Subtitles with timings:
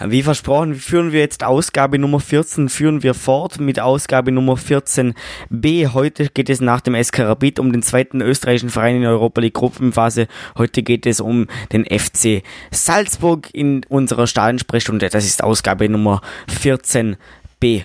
[0.00, 5.92] Wie versprochen, führen wir jetzt Ausgabe Nummer 14, führen wir fort mit Ausgabe Nummer 14b.
[5.92, 9.54] Heute geht es nach dem SK Rapid um den zweiten österreichischen Verein in Europa League
[9.54, 10.26] Gruppenphase.
[10.58, 15.10] Heute geht es um den FC Salzburg in unserer Stadionsprechstunde.
[15.10, 17.84] Das ist Ausgabe Nummer 14b.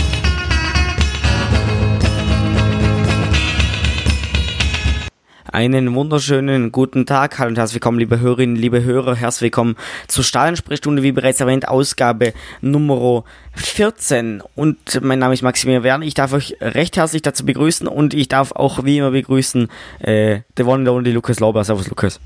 [5.53, 9.75] Einen wunderschönen guten Tag, hallo und herzlich willkommen, liebe Hörerinnen, liebe Hörer, herzlich willkommen
[10.07, 13.25] zur Stadionsprechstunde, wie bereits erwähnt, Ausgabe Nummer
[13.55, 14.41] 14.
[14.55, 18.29] Und mein Name ist Maximilian Werner, ich darf euch recht herzlich dazu begrüßen und ich
[18.29, 19.67] darf auch wie immer begrüßen
[19.99, 21.65] äh, der One and Only Lukas Lauber.
[21.65, 22.21] Servus Lukas.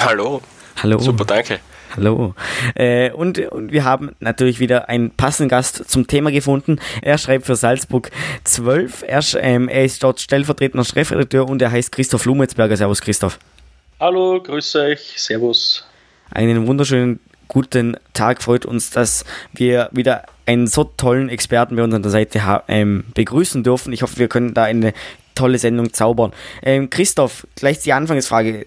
[0.00, 0.42] Hallo.
[0.82, 0.98] Hallo.
[0.98, 1.58] Super, danke.
[1.94, 2.34] Hallo.
[2.74, 6.78] Äh, und, und wir haben natürlich wieder einen passenden Gast zum Thema gefunden.
[7.02, 8.10] Er schreibt für Salzburg
[8.44, 9.04] 12.
[9.06, 12.76] Er, ähm, er ist dort stellvertretender Chefredakteur und er heißt Christoph Lumetzberger.
[12.76, 13.38] Servus Christoph.
[14.00, 15.14] Hallo, grüße euch.
[15.16, 15.86] Servus.
[16.30, 18.42] Einen wunderschönen guten Tag.
[18.42, 23.04] Freut uns, dass wir wieder einen so tollen Experten bei uns an der Seite ähm,
[23.14, 23.92] begrüßen dürfen.
[23.92, 24.94] Ich hoffe, wir können da eine
[25.34, 26.32] tolle Sendung zaubern.
[26.62, 28.66] Ähm, Christoph, gleich die Anfangsfrage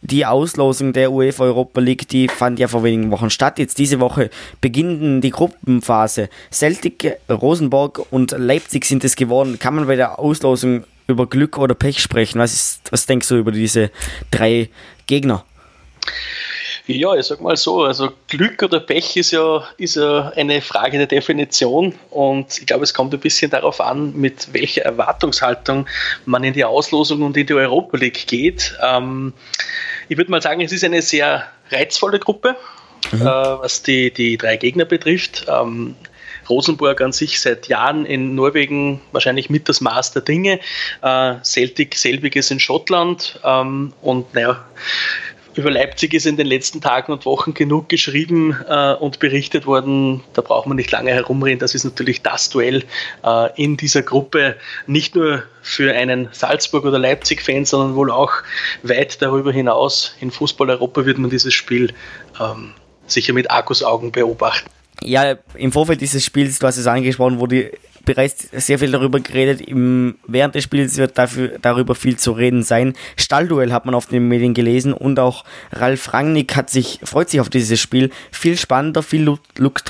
[0.00, 3.58] die Auslosung der UEFA Europa League, die fand ja vor wenigen Wochen statt.
[3.58, 4.30] Jetzt diese Woche
[4.60, 6.28] beginnen die Gruppenphase.
[6.50, 9.58] Celtic, Rosenborg und Leipzig sind es geworden.
[9.58, 12.38] Kann man bei der Auslosung über Glück oder Pech sprechen?
[12.38, 13.90] Was, ist, was denkst du über diese
[14.30, 14.68] drei
[15.06, 15.44] Gegner?
[16.86, 20.98] Ja, ich sag mal so, also Glück oder Pech ist ja, ist ja eine Frage
[20.98, 25.86] der Definition und ich glaube, es kommt ein bisschen darauf an, mit welcher Erwartungshaltung
[26.26, 28.76] man in die Auslosung und in die Europa League geht.
[28.82, 29.32] Ähm,
[30.08, 32.56] ich würde mal sagen, es ist eine sehr reizvolle Gruppe,
[33.12, 33.22] mhm.
[33.22, 35.46] äh, was die, die drei Gegner betrifft.
[35.48, 35.94] Ähm,
[36.48, 40.58] Rosenborg an sich seit Jahren in Norwegen wahrscheinlich mit das Maß der Dinge.
[41.00, 44.64] Äh, Celtic selbiges in Schottland ähm, und naja,
[45.54, 50.22] über Leipzig ist in den letzten Tagen und Wochen genug geschrieben äh, und berichtet worden.
[50.32, 51.58] Da braucht man nicht lange herumreden.
[51.58, 52.84] Das ist natürlich das Duell
[53.24, 54.56] äh, in dieser Gruppe.
[54.86, 58.32] Nicht nur für einen Salzburg- oder Leipzig-Fan, sondern wohl auch
[58.82, 60.14] weit darüber hinaus.
[60.20, 61.92] In Fußball-Europa wird man dieses Spiel
[62.40, 62.72] ähm,
[63.06, 64.70] sicher mit Argusaugen beobachten.
[65.02, 67.72] Ja, im Vorfeld dieses Spiels, du hast es angesprochen, wurde
[68.04, 69.60] bereits sehr viel darüber geredet.
[69.60, 72.94] Im, während des Spiels wird dafür, darüber viel zu reden sein.
[73.16, 77.40] Stallduell hat man auf den Medien gelesen und auch Ralf Rangnick hat sich, freut sich
[77.40, 78.10] auf dieses Spiel.
[78.30, 79.82] Viel spannender, viel luk luk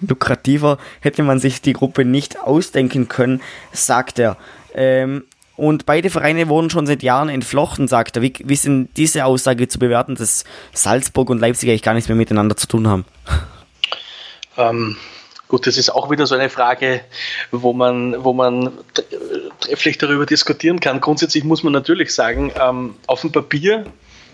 [0.00, 3.40] lukrativer hätte man sich die Gruppe nicht ausdenken können,
[3.72, 4.36] sagt er.
[4.74, 5.24] Ähm,
[5.56, 8.22] und beide Vereine wurden schon seit Jahren entflochten, sagt er.
[8.22, 12.08] Wie, wie ist denn diese Aussage zu bewerten, dass Salzburg und Leipzig eigentlich gar nichts
[12.08, 13.04] mehr miteinander zu tun haben?
[14.56, 14.96] Ähm,
[15.50, 17.00] Gut, das ist auch wieder so eine Frage,
[17.50, 18.70] wo man, wo man
[19.58, 21.00] trefflich darüber diskutieren kann.
[21.00, 23.84] Grundsätzlich muss man natürlich sagen, ähm, auf dem Papier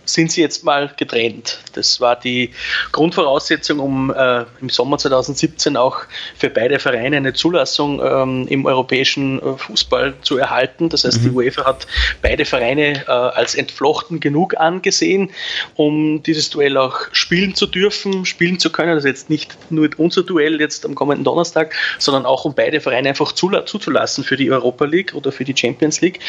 [0.07, 1.59] sind sie jetzt mal getrennt.
[1.75, 2.51] Das war die
[2.93, 5.99] Grundvoraussetzung, um äh, im Sommer 2017 auch
[6.37, 10.89] für beide Vereine eine Zulassung ähm, im europäischen äh, Fußball zu erhalten.
[10.89, 11.25] Das heißt, mhm.
[11.25, 11.87] die UEFA hat
[12.23, 15.31] beide Vereine äh, als entflochten genug angesehen,
[15.75, 18.93] um dieses Duell auch spielen zu dürfen, spielen zu können.
[18.93, 23.09] Also jetzt nicht nur unser Duell jetzt am kommenden Donnerstag, sondern auch um beide Vereine
[23.09, 26.21] einfach zuzulassen für die Europa League oder für die Champions League.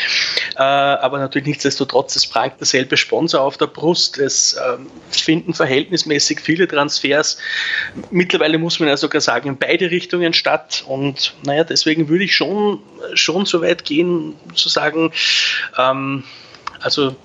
[0.56, 4.18] Äh, aber natürlich nichtsdestotrotz, es prangt derselbe Sponsor auf der der Brust.
[4.18, 7.38] Es ähm, finden verhältnismäßig viele Transfers.
[8.10, 10.84] Mittlerweile muss man ja sogar sagen, in beide Richtungen statt.
[10.88, 12.80] Und naja, deswegen würde ich schon,
[13.14, 15.12] schon so weit gehen, zu sagen,
[15.78, 16.24] ähm,
[16.80, 17.16] also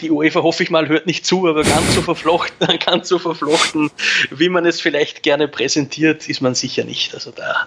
[0.00, 3.90] die UEFA, hoffe ich mal, hört nicht zu, aber ganz so verflochten, ganz so verflochten,
[4.30, 7.14] wie man es vielleicht gerne präsentiert, ist man sicher nicht.
[7.14, 7.66] Also da,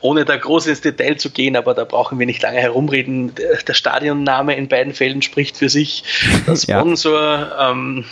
[0.00, 3.34] ohne da groß ins Detail zu gehen, aber da brauchen wir nicht lange herumreden.
[3.34, 6.04] Der, der Stadionname in beiden Fällen spricht für sich.
[6.46, 7.70] Der Sponsor, ja.
[7.70, 8.04] ähm,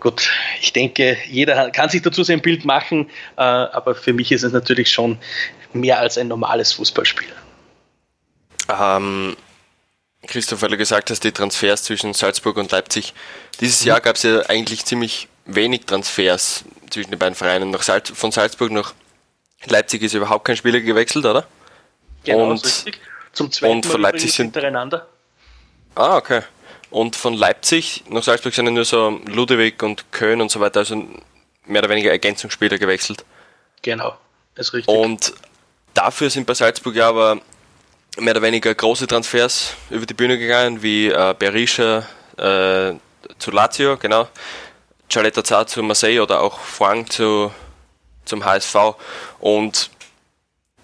[0.00, 0.30] gut,
[0.60, 4.52] ich denke, jeder kann sich dazu sein Bild machen, äh, aber für mich ist es
[4.52, 5.18] natürlich schon
[5.72, 7.28] mehr als ein normales Fußballspiel.
[8.68, 9.36] Ähm,
[10.26, 13.14] Christoph, weil du gesagt hast, die Transfers zwischen Salzburg und Leipzig.
[13.60, 13.88] Dieses mhm.
[13.88, 17.70] Jahr gab es ja eigentlich ziemlich wenig Transfers zwischen den beiden Vereinen.
[17.70, 18.94] Nach Salz, von Salzburg nach
[19.66, 21.46] Leipzig ist überhaupt kein Spieler gewechselt, oder?
[22.24, 23.00] Genau, und, richtig.
[23.32, 25.06] Zum zweiten und von Mal Leipzig sind hintereinander.
[25.94, 26.42] Ah, okay.
[26.90, 30.80] Und von Leipzig nach Salzburg sind ja nur so Ludwig und Köln und so weiter,
[30.80, 30.96] also
[31.66, 33.24] mehr oder weniger Ergänzungsspieler gewechselt.
[33.82, 34.16] Genau,
[34.54, 34.94] ist richtig.
[34.94, 35.34] Und
[35.92, 37.40] dafür sind bei Salzburg ja aber
[38.18, 42.06] mehr oder weniger große Transfers über die Bühne gegangen, wie äh, Berisha
[42.36, 42.94] äh,
[43.38, 44.28] zu Lazio, genau,
[45.08, 47.52] Cialetta Zar zu Marseille oder auch Frank zu,
[48.24, 48.76] zum HSV.
[49.40, 49.90] Und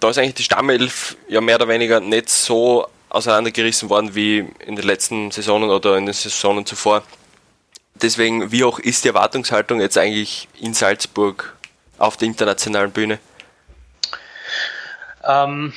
[0.01, 4.77] da ist eigentlich die Stammelf ja mehr oder weniger nicht so auseinandergerissen worden wie in
[4.77, 7.03] den letzten Saisonen oder in den Saisonen zuvor.
[7.95, 11.57] Deswegen, wie auch ist die Erwartungshaltung jetzt eigentlich in Salzburg
[11.99, 13.19] auf der internationalen Bühne?
[15.25, 15.75] Ähm,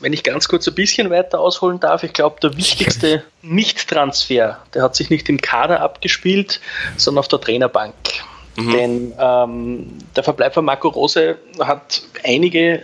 [0.00, 4.82] wenn ich ganz kurz ein bisschen weiter ausholen darf, ich glaube, der wichtigste Nicht-Transfer, der
[4.82, 6.60] hat sich nicht im Kader abgespielt,
[6.96, 7.94] sondern auf der Trainerbank.
[8.56, 8.72] Mhm.
[8.72, 12.82] Denn ähm, der Verbleib von Marco Rose hat einige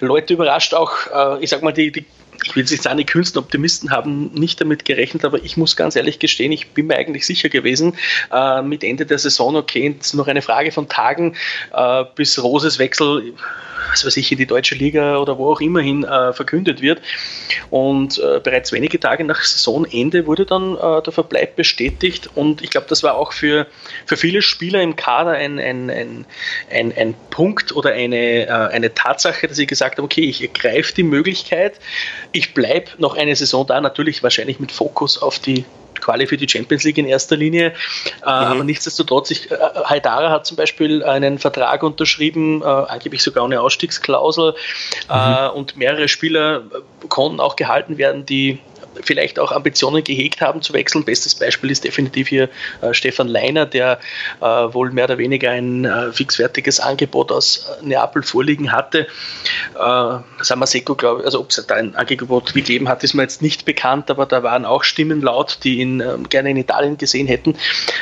[0.00, 2.04] Leute überrascht, auch, äh, ich sag mal, die, die
[2.44, 5.96] ich will nicht sagen, die Künstler Optimisten haben nicht damit gerechnet, aber ich muss ganz
[5.96, 7.96] ehrlich gestehen, ich bin mir eigentlich sicher gewesen,
[8.32, 11.36] äh, mit Ende der Saison, okay, es ist noch eine Frage von Tagen,
[11.72, 13.34] äh, bis Roses Wechsel
[13.90, 17.00] was weiß ich, in die deutsche Liga oder wo auch immer hin äh, verkündet wird.
[17.70, 22.28] Und äh, bereits wenige Tage nach Saisonende wurde dann äh, der Verbleib bestätigt.
[22.34, 23.66] Und ich glaube, das war auch für,
[24.06, 26.26] für viele Spieler im Kader ein, ein, ein,
[26.70, 30.94] ein, ein Punkt oder eine, äh, eine Tatsache, dass sie gesagt haben, okay, ich ergreife
[30.94, 31.80] die Möglichkeit,
[32.32, 35.64] ich bleibe noch eine Saison da, natürlich wahrscheinlich mit Fokus auf die
[36.00, 37.66] Quali für die Champions League in erster Linie.
[37.66, 37.74] Äh, mhm.
[38.24, 43.60] Aber nichtsdestotrotz, ich, äh, Haidara hat zum Beispiel einen Vertrag unterschrieben, äh, angeblich sogar eine
[43.60, 44.54] Ausstiegsklausel
[45.08, 45.50] mhm.
[45.54, 46.62] und mehrere Spieler
[47.08, 48.60] konnten auch gehalten werden, die
[49.02, 51.04] vielleicht auch Ambitionen gehegt haben zu wechseln.
[51.04, 52.48] Bestes Beispiel ist definitiv hier
[52.80, 53.98] äh, Stefan Leiner, der
[54.40, 59.06] äh, wohl mehr oder weniger ein äh, fixfertiges Angebot aus äh, Neapel vorliegen hatte.
[59.78, 63.42] Äh, Samaseko, glaube ich, also ob es da ein Angebot gegeben hat, ist mir jetzt
[63.42, 67.26] nicht bekannt, aber da waren auch Stimmen laut, die ihn ähm, gerne in Italien gesehen
[67.26, 67.56] hätten.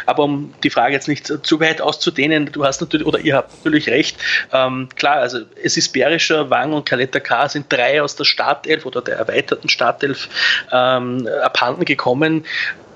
[0.07, 3.53] Aber um die Frage jetzt nicht zu weit auszudehnen, du hast natürlich, oder ihr habt
[3.65, 4.17] natürlich recht,
[4.53, 8.87] ähm, klar, also es ist Berischer, Wang und Kaletta K sind drei aus der Startelf
[8.87, 10.29] oder der erweiterten Startelf
[10.71, 12.45] äh, ähm, abhanden gekommen,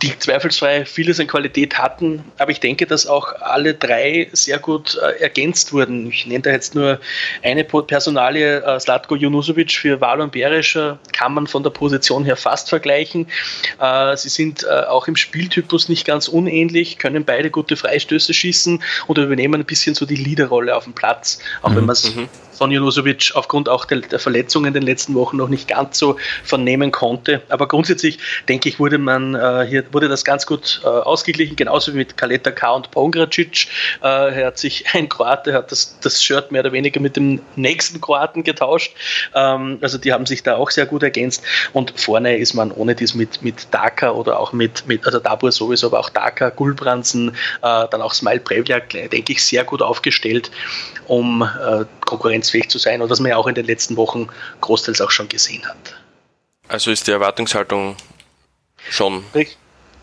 [0.02, 4.96] die zweifelsfrei vieles an Qualität hatten, aber ich denke, dass auch alle drei sehr gut
[4.96, 6.08] äh, ergänzt wurden.
[6.08, 7.00] Ich nenne da jetzt nur
[7.42, 10.78] eine Personalie, äh, Slatko Junusovic für Valon Berisch,
[11.12, 13.26] kann man von der Position her fast vergleichen.
[13.78, 18.82] Äh, sie sind äh, auch im Spieltypus nicht ganz unähnlich, können beide gute Freistöße schießen
[19.06, 21.76] und übernehmen ein bisschen so die Leaderrolle auf dem Platz, auch mhm.
[21.76, 22.28] wenn man es mhm
[22.60, 26.92] von Junusovic aufgrund auch der, Verletzungen in den letzten Wochen noch nicht ganz so vernehmen
[26.92, 27.40] konnte.
[27.48, 28.18] Aber grundsätzlich
[28.50, 32.18] denke ich, wurde man äh, hier wurde das ganz gut äh, ausgeglichen, genauso wie mit
[32.18, 32.72] Kaleta K.
[32.72, 33.68] und Pongracic.
[34.02, 37.98] Äh, hat sich ein Kroate, hat das, das Shirt mehr oder weniger mit dem nächsten
[37.98, 38.92] Kroaten getauscht.
[39.34, 41.42] Ähm, also die haben sich da auch sehr gut ergänzt.
[41.72, 45.50] Und vorne ist man ohne dies mit, mit Daka oder auch mit, mit also Dabur
[45.50, 47.32] sowieso, aber auch Daka, Gulbransen, äh,
[47.62, 50.50] dann auch Smile Prevjak, denke ich, sehr gut aufgestellt,
[51.06, 54.28] um äh, Konkurrenz konkurrenzfähig zu sein und was man ja auch in den letzten Wochen
[54.60, 55.96] großteils auch schon gesehen hat.
[56.68, 57.96] Also ist die Erwartungshaltung
[58.88, 59.24] schon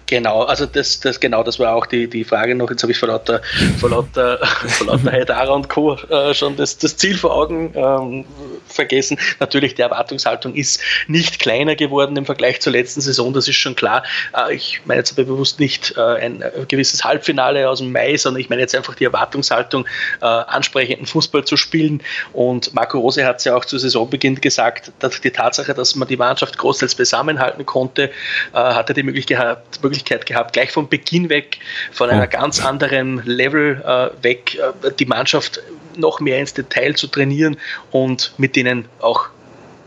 [0.07, 2.69] Genau, also das, das genau, das war auch die, die Frage noch.
[2.69, 3.41] Jetzt habe ich vor lauter,
[3.77, 5.95] vor lauter, vor lauter Haidara und Co.
[5.95, 8.25] Äh, schon das, das Ziel vor Augen ähm,
[8.67, 9.19] vergessen.
[9.41, 13.75] Natürlich, die Erwartungshaltung ist nicht kleiner geworden im Vergleich zur letzten Saison, das ist schon
[13.75, 14.03] klar.
[14.33, 18.39] Äh, ich meine jetzt aber bewusst nicht äh, ein gewisses Halbfinale aus dem Mai, sondern
[18.39, 19.85] ich meine jetzt einfach die Erwartungshaltung,
[20.19, 22.01] ansprechenden Fußball zu spielen.
[22.33, 26.07] Und Marco Rose hat es ja auch zu Saisonbeginn gesagt, dass die Tatsache, dass man
[26.07, 28.09] die Mannschaft großteils zusammenhalten konnte,
[28.53, 31.59] äh, hatte die Möglichkeit, Möglichkeit gehabt, gleich von Beginn weg,
[31.91, 35.61] von einer ganz anderen Level äh, weg, äh, die Mannschaft
[35.95, 37.57] noch mehr ins Detail zu trainieren
[37.91, 39.29] und mit denen auch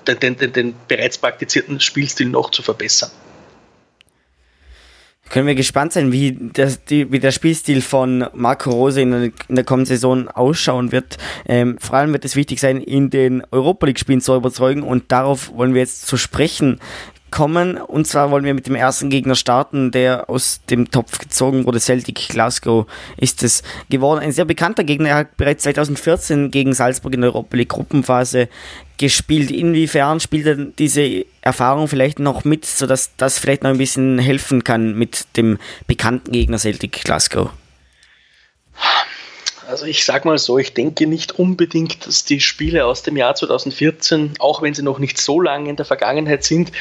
[0.07, 3.11] den, den, den bereits praktizierten Spielstil noch zu verbessern.
[5.31, 9.55] Können wir gespannt sein, wie, das, die, wie der Spielstil von Marco Rose in, in
[9.55, 11.19] der kommenden Saison ausschauen wird.
[11.47, 15.53] Ähm, vor allem wird es wichtig sein, in den Europa League-Spielen zu überzeugen und darauf
[15.55, 16.81] wollen wir jetzt zu sprechen
[17.31, 17.77] kommen.
[17.77, 21.81] Und zwar wollen wir mit dem ersten Gegner starten, der aus dem Topf gezogen wurde.
[21.81, 24.21] Celtic Glasgow ist es geworden.
[24.21, 25.11] Ein sehr bekannter Gegner.
[25.11, 28.49] Er hat bereits 2014 gegen Salzburg in der Europa League Gruppenphase
[28.99, 29.51] gespielt.
[29.51, 34.63] Inwiefern spielt er diese Erfahrung vielleicht noch mit, sodass das vielleicht noch ein bisschen helfen
[34.65, 37.51] kann mit dem bekannten Gegner Celtic Glasgow?
[39.71, 43.37] Also ich sage mal so, ich denke nicht unbedingt, dass die Spiele aus dem Jahr
[43.37, 46.73] 2014, auch wenn sie noch nicht so lange in der Vergangenheit sind,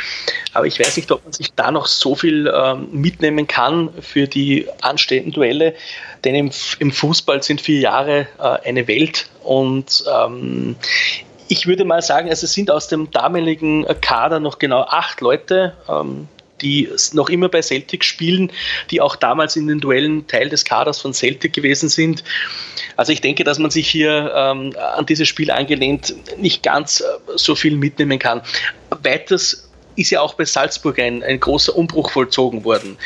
[0.53, 4.27] aber ich weiß nicht, ob man sich da noch so viel ähm, mitnehmen kann für
[4.27, 5.75] die anstehenden Duelle,
[6.24, 10.75] denn im, im Fußball sind vier Jahre äh, eine Welt und ähm,
[11.48, 15.74] ich würde mal sagen, also es sind aus dem damaligen Kader noch genau acht Leute.
[15.88, 16.27] Ähm,
[16.62, 18.51] die noch immer bei Celtic spielen,
[18.92, 22.24] die auch damals in den Duellen Teil des Kaders von Celtic gewesen sind.
[22.96, 27.04] Also ich denke, dass man sich hier ähm, an dieses Spiel angelehnt nicht ganz äh,
[27.36, 28.42] so viel mitnehmen kann.
[28.89, 32.98] weiters ist ja auch bei Salzburg ein, ein großer Umbruch vollzogen worden.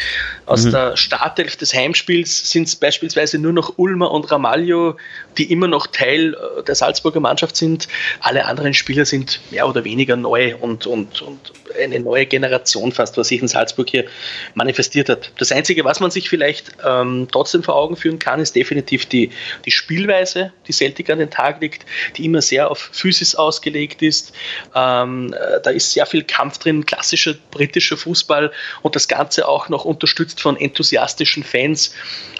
[0.45, 0.71] Aus mhm.
[0.71, 4.95] der Startelf des Heimspiels sind es beispielsweise nur noch Ulmer und Ramalho,
[5.37, 7.87] die immer noch Teil äh, der Salzburger Mannschaft sind.
[8.19, 13.17] Alle anderen Spieler sind mehr oder weniger neu und, und, und eine neue Generation fast,
[13.17, 14.05] was sich in Salzburg hier
[14.53, 15.31] manifestiert hat.
[15.37, 19.31] Das Einzige, was man sich vielleicht ähm, trotzdem vor Augen führen kann, ist definitiv die,
[19.65, 21.85] die Spielweise, die Celtic an den Tag legt,
[22.17, 24.33] die immer sehr auf Physis ausgelegt ist.
[24.75, 29.69] Ähm, äh, da ist sehr viel Kampf drin, klassischer britischer Fußball und das Ganze auch
[29.69, 31.93] noch unterstützt von enthusiastischen Fans.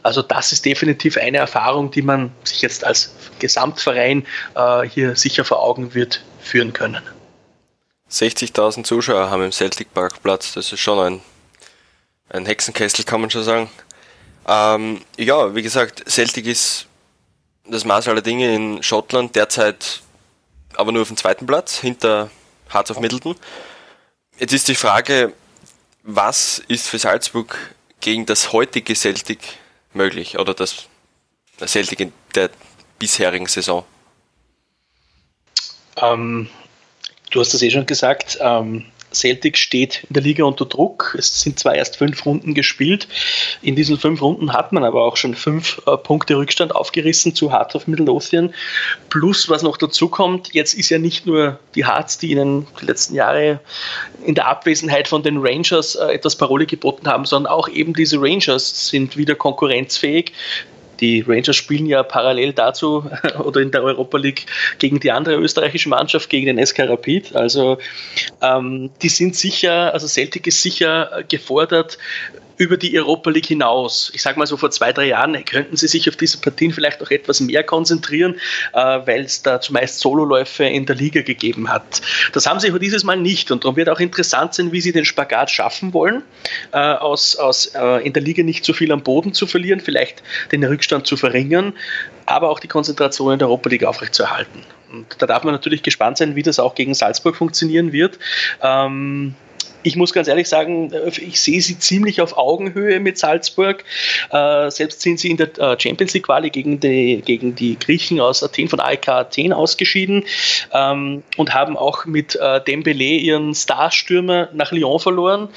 [0.03, 4.25] Also das ist definitiv eine Erfahrung, die man sich jetzt als Gesamtverein
[4.56, 7.02] äh, hier sicher vor Augen wird führen können.
[8.12, 11.22] 60.000 Zuschauer haben im Celtic Park Platz, das ist schon ein,
[12.30, 13.70] ein Hexenkessel, kann man schon sagen.
[14.48, 16.88] Ähm, ja, wie gesagt, Celtic ist
[17.68, 20.04] das Maß aller Dinge in Schottland derzeit
[20.75, 22.30] aber nur auf dem zweiten Platz, hinter
[22.72, 23.36] Hearts of Middleton.
[24.40, 25.34] Jetzt ist die Frage,
[26.04, 27.58] was ist für Salzburg
[28.02, 29.40] gegen das heutige Celtic
[29.94, 30.88] möglich oder das
[31.66, 32.50] Celtic in der
[33.00, 33.83] bisherigen Saison?
[35.97, 36.50] Ähm,
[37.31, 38.38] du hast das eh schon gesagt.
[38.41, 41.15] Ähm, Celtic steht in der Liga unter Druck.
[41.17, 43.07] Es sind zwar erst fünf Runden gespielt.
[43.62, 47.51] In diesen fünf Runden hat man aber auch schon fünf äh, Punkte Rückstand aufgerissen zu
[47.51, 48.53] Hearts of Midlothian.
[49.09, 52.85] Plus, was noch dazu kommt, jetzt ist ja nicht nur die Hearts, die ihnen die
[52.85, 53.59] letzten Jahre
[54.25, 58.19] in der Abwesenheit von den Rangers äh, etwas Parole geboten haben, sondern auch eben diese
[58.19, 60.33] Rangers sind wieder konkurrenzfähig
[61.00, 63.09] die Rangers spielen ja parallel dazu
[63.43, 64.45] oder in der Europa League
[64.79, 67.35] gegen die andere österreichische Mannschaft, gegen den SK Rapid.
[67.35, 67.77] Also
[68.41, 71.97] ähm, die sind sicher, also Celtic ist sicher gefordert,
[72.57, 74.12] über die Europa League hinaus.
[74.13, 77.01] Ich sage mal so vor zwei, drei Jahren könnten sie sich auf diese Partien vielleicht
[77.01, 78.36] auch etwas mehr konzentrieren,
[78.74, 82.01] äh, weil es da zumeist Sololäufe in der Liga gegeben hat.
[82.33, 84.91] Das haben sie aber dieses Mal nicht und darum wird auch interessant sein, wie sie
[84.91, 86.24] den Spagat schaffen wollen,
[86.72, 90.24] äh, aus, aus äh, in der Liga nicht so viel am Boden zu verlieren, vielleicht
[90.51, 91.74] den Rückstand zu verringern,
[92.25, 94.62] aber auch die Konzentration in der Europa League aufrechtzuerhalten.
[94.91, 98.19] Und da darf man natürlich gespannt sein, wie das auch gegen Salzburg funktionieren wird.
[98.62, 99.36] Ähm,
[99.84, 103.84] ich muss ganz ehrlich sagen, äh, ich sehe sie ziemlich auf Augenhöhe mit Salzburg.
[104.32, 108.20] Äh, selbst sind sie in der äh, Champions League Quali gegen die, gegen die Griechen
[108.20, 110.25] aus Athen von AEK Athen ausgeschieden
[110.72, 112.38] ähm, und haben auch mit
[112.68, 115.50] Dembele ihren Starstürmer nach Lyon verloren.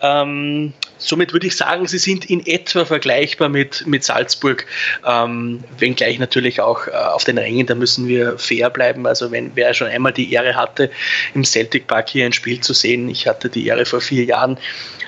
[0.00, 4.66] Ähm, somit würde ich sagen, sie sind in etwa vergleichbar mit, mit Salzburg,
[5.06, 9.06] ähm, wenngleich natürlich auch äh, auf den Rängen, da müssen wir fair bleiben.
[9.06, 10.90] Also wenn wer schon einmal die Ehre hatte,
[11.34, 14.58] im Celtic Park hier ein Spiel zu sehen, ich hatte die Ehre vor vier Jahren,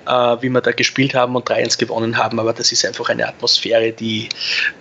[0.07, 3.27] äh, wie wir da gespielt haben und 3-1 gewonnen haben, aber das ist einfach eine
[3.27, 4.29] Atmosphäre, die,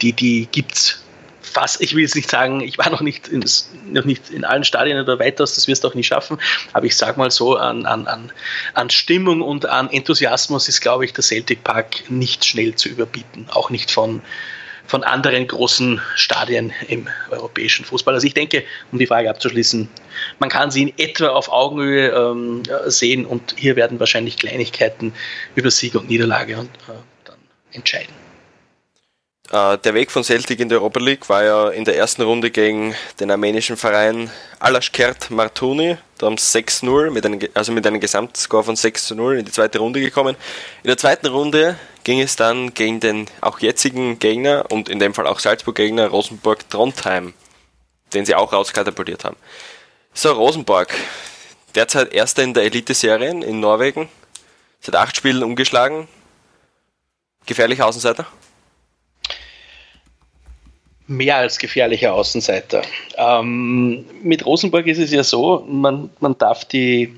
[0.01, 1.03] die, die gibt es
[1.49, 3.43] fast, ich will jetzt nicht sagen, ich war noch nicht, in,
[3.91, 6.37] noch nicht in allen Stadien oder weitaus, das wirst du auch nicht schaffen,
[6.73, 8.31] aber ich sage mal so, an, an, an,
[8.73, 13.47] an Stimmung und an Enthusiasmus ist, glaube ich, der Celtic Park nicht schnell zu überbieten,
[13.49, 14.21] auch nicht von,
[14.87, 18.13] von anderen großen Stadien im europäischen Fußball.
[18.13, 19.87] Also ich denke, um die Frage abzuschließen,
[20.39, 25.13] man kann sie in etwa auf Augenhöhe ähm, sehen und hier werden wahrscheinlich Kleinigkeiten
[25.55, 27.37] über Sieg und Niederlage und, äh, dann
[27.71, 28.28] entscheiden.
[29.51, 32.51] Äh, der Weg von Celtic in der Europa League war ja in der ersten Runde
[32.51, 34.29] gegen den armenischen Verein
[34.59, 35.97] Alaskert Martuni.
[36.19, 39.51] Da haben 6-0, mit einem, also mit einem Gesamtscore von 6 zu 0 in die
[39.51, 40.35] zweite Runde gekommen.
[40.83, 45.15] In der zweiten Runde ging es dann gegen den auch jetzigen Gegner und in dem
[45.15, 47.33] Fall auch Salzburg-Gegner Rosenborg Trondheim,
[48.13, 49.37] den sie auch rauskatapultiert haben.
[50.13, 50.93] So, Rosenborg,
[51.73, 54.09] derzeit erster in der Elite-Serie in Norwegen,
[54.79, 56.07] seit acht Spielen umgeschlagen.
[57.47, 58.27] Gefährlicher Außenseiter?
[61.09, 62.83] Mehr als gefährlicher Außenseiter.
[63.17, 67.13] Ähm, mit Rosenborg ist es ja so, man, man darf die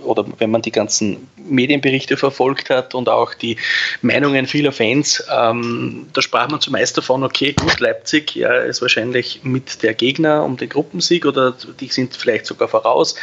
[0.00, 3.56] oder wenn man die ganzen Medienberichte verfolgt hat und auch die
[4.02, 9.40] Meinungen vieler Fans, ähm, da sprach man zumeist davon, okay, gut, Leipzig ja, ist wahrscheinlich
[9.44, 13.14] mit der Gegner um den Gruppensieg oder die sind vielleicht sogar voraus.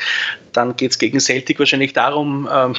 [0.54, 2.76] Dann geht es gegen Celtic wahrscheinlich darum, ähm,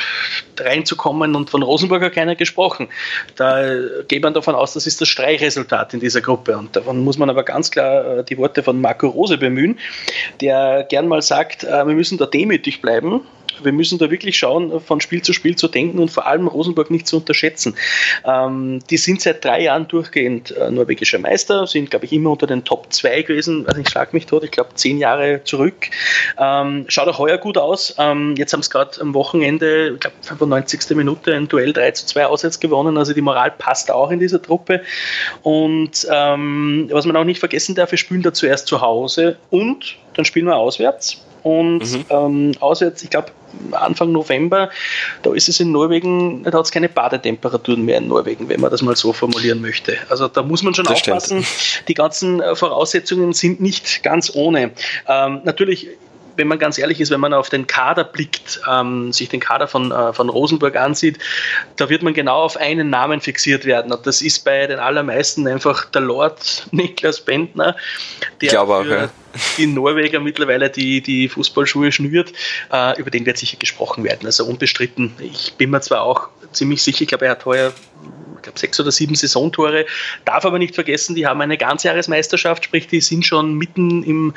[0.61, 2.89] reinzukommen und von Rosenburg hat keiner gesprochen.
[3.37, 3.63] Da
[4.09, 7.31] geht man davon aus, das ist das Streichresultat in dieser Gruppe und davon muss man
[7.31, 9.79] aber ganz klar äh, die Worte von Marco Rose bemühen,
[10.41, 13.23] der gern mal sagt, äh, wir müssen da demütig bleiben
[13.65, 16.91] wir müssen da wirklich schauen, von Spiel zu Spiel zu denken und vor allem Rosenborg
[16.91, 17.75] nicht zu unterschätzen.
[18.25, 22.47] Ähm, die sind seit drei Jahren durchgehend äh, norwegischer Meister, sind, glaube ich, immer unter
[22.47, 23.67] den Top 2 gewesen.
[23.67, 25.91] Also ich schlag mich tot, ich glaube, zehn Jahre zurück.
[26.39, 27.95] Ähm, schaut auch heuer gut aus.
[27.99, 30.97] Ähm, jetzt haben sie gerade am Wochenende, ich glaube, 95.
[30.97, 32.97] Minute ein Duell 3 zu 2 auswärts gewonnen.
[32.97, 34.83] Also die Moral passt auch in dieser Truppe.
[35.43, 39.97] Und ähm, was man auch nicht vergessen darf, wir spielen da zuerst zu Hause und
[40.15, 42.05] dann spielen wir auswärts und mhm.
[42.11, 43.29] ähm, auswärts, ich glaube,
[43.73, 44.71] Anfang November,
[45.23, 48.71] da ist es in Norwegen, da hat es keine Badetemperaturen mehr in Norwegen, wenn man
[48.71, 49.97] das mal so formulieren möchte.
[50.09, 51.45] Also da muss man schon das aufpassen.
[51.45, 51.89] Stimmt.
[51.89, 54.71] Die ganzen äh, Voraussetzungen sind nicht ganz ohne.
[55.07, 55.89] Ähm, natürlich
[56.37, 59.69] wenn man ganz ehrlich ist, wenn man auf den Kader blickt, ähm, sich den Kader
[59.69, 61.19] von, äh, von Rosenburg ansieht,
[61.77, 63.93] da wird man genau auf einen Namen fixiert werden.
[63.93, 67.77] Und das ist bei den allermeisten einfach der Lord Niklas Bentner,
[68.41, 69.11] der auch, ja.
[69.57, 72.33] die Norweger mittlerweile die, die Fußballschuhe schnürt.
[72.73, 74.27] Äh, über den wird sicher gesprochen werden.
[74.27, 75.15] Also unbestritten.
[75.19, 77.73] Ich bin mir zwar auch ziemlich sicher, ich glaube, er hat heuer
[78.43, 79.87] glaube, sechs oder sieben Saisontore.
[80.25, 84.35] Darf aber nicht vergessen, die haben eine Ganzjahresmeisterschaft, sprich, die sind schon mitten im,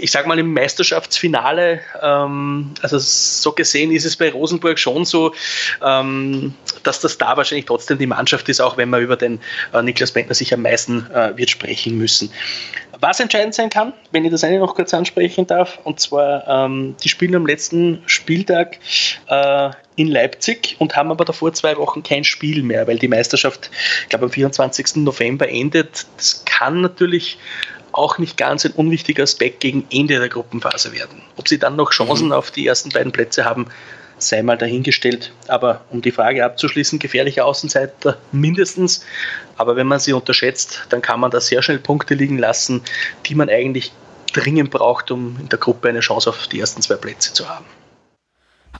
[0.00, 1.80] ich sag mal, im Meisterschaftsfinale.
[2.00, 5.34] Ähm, also so gesehen ist es bei Rosenburg schon so,
[5.84, 9.40] ähm, dass das da wahrscheinlich trotzdem die Mannschaft ist, auch wenn man über den
[9.72, 12.30] äh, Niklas Bentner sich am meisten äh, wird sprechen müssen.
[13.02, 16.94] Was entscheidend sein kann, wenn ich das eine noch kurz ansprechen darf, und zwar, ähm,
[17.02, 18.78] die spielen am letzten Spieltag
[19.26, 23.72] äh, in Leipzig und haben aber davor zwei Wochen kein Spiel mehr, weil die Meisterschaft,
[24.04, 24.96] ich glaube, am 24.
[24.96, 26.06] November endet.
[26.16, 27.38] Das kann natürlich
[27.90, 31.22] auch nicht ganz ein unwichtiger Aspekt gegen Ende der Gruppenphase werden.
[31.36, 32.32] Ob sie dann noch Chancen mhm.
[32.34, 33.66] auf die ersten beiden Plätze haben,
[34.28, 35.32] sei mal dahingestellt.
[35.48, 39.04] Aber um die Frage abzuschließen, gefährliche Außenseiter mindestens.
[39.56, 42.82] Aber wenn man sie unterschätzt, dann kann man da sehr schnell Punkte liegen lassen,
[43.26, 43.92] die man eigentlich
[44.32, 47.64] dringend braucht, um in der Gruppe eine Chance auf die ersten zwei Plätze zu haben.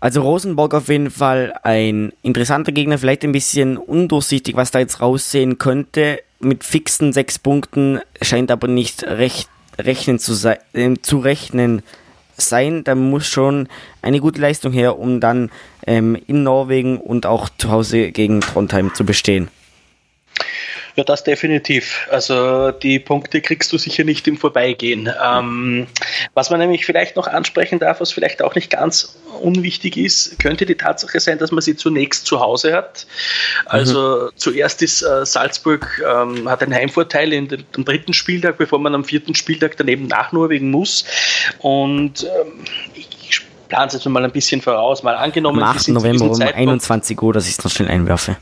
[0.00, 5.00] Also Rosenborg auf jeden Fall ein interessanter Gegner, vielleicht ein bisschen undurchsichtig, was da jetzt
[5.00, 6.20] raussehen könnte.
[6.40, 11.82] Mit fixen sechs Punkten scheint aber nicht recht rechnen zu, sein, äh, zu rechnen
[12.36, 13.68] sein, da muss schon
[14.00, 15.50] eine gute Leistung her, um dann
[15.86, 19.48] ähm, in Norwegen und auch zu Hause gegen Trondheim zu bestehen.
[20.96, 22.06] Ja, das definitiv.
[22.10, 25.10] Also die Punkte kriegst du sicher nicht im Vorbeigehen.
[25.22, 25.86] Ähm,
[26.34, 30.66] was man nämlich vielleicht noch ansprechen darf, was vielleicht auch nicht ganz unwichtig ist, könnte
[30.66, 33.06] die Tatsache sein, dass man sie zunächst zu Hause hat.
[33.64, 34.36] Also mhm.
[34.36, 38.94] zuerst ist äh, Salzburg ähm, hat einen Heimvorteil in den, am dritten Spieltag, bevor man
[38.94, 41.04] am vierten Spieltag daneben nach Norwegen muss.
[41.58, 45.62] Und ähm, ich plane es jetzt mal ein bisschen voraus, mal angenommen.
[45.62, 45.88] Am 8.
[45.88, 48.36] November um 21 Uhr, dass ich es noch schnell einwerfe.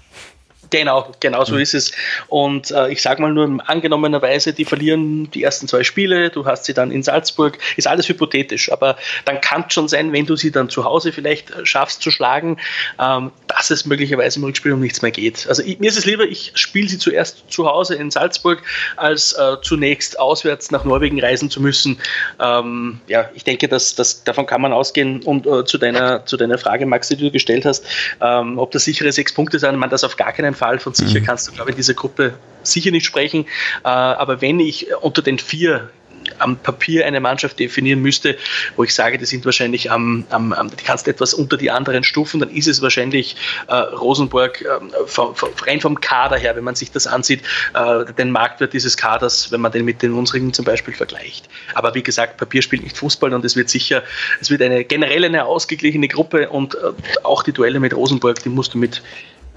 [0.70, 1.60] Genau, genau so mhm.
[1.60, 1.92] ist es.
[2.28, 6.64] Und äh, ich sage mal nur angenommenerweise, die verlieren die ersten zwei Spiele, du hast
[6.64, 10.36] sie dann in Salzburg, ist alles hypothetisch, aber dann kann es schon sein, wenn du
[10.36, 12.58] sie dann zu Hause vielleicht äh, schaffst zu schlagen,
[13.00, 15.46] ähm, dass es möglicherweise im Rückspiel um nichts mehr geht.
[15.48, 18.62] Also ich, mir ist es lieber, ich spiele sie zuerst zu Hause in Salzburg,
[18.96, 21.98] als äh, zunächst auswärts nach Norwegen reisen zu müssen.
[22.38, 25.22] Ähm, ja, ich denke, dass, dass, davon kann man ausgehen.
[25.22, 27.84] Und äh, zu, deiner, zu deiner Frage, Max, die du gestellt hast,
[28.20, 30.59] ähm, ob das sichere sechs Punkte sind, man das auf gar keinen Fall.
[30.80, 31.24] Von sicher mhm.
[31.24, 33.46] kannst du, glaube ich, in dieser Gruppe sicher nicht sprechen.
[33.84, 35.90] Äh, aber wenn ich unter den vier
[36.38, 38.36] am Papier eine Mannschaft definieren müsste,
[38.76, 42.04] wo ich sage, die sind wahrscheinlich am, am, am die kannst etwas unter die anderen
[42.04, 43.36] Stufen, dann ist es wahrscheinlich
[43.68, 44.66] äh, Rosenborg äh,
[45.06, 47.42] vom, vom, rein vom Kader her, wenn man sich das ansieht,
[47.74, 51.48] äh, den Marktwert dieses Kaders, wenn man den mit den unsrigen zum Beispiel vergleicht.
[51.74, 54.02] Aber wie gesagt, Papier spielt nicht Fußball und es wird sicher,
[54.40, 56.92] es wird eine generell eine ausgeglichene Gruppe und äh,
[57.22, 59.02] auch die Duelle mit Rosenborg, die musst du mit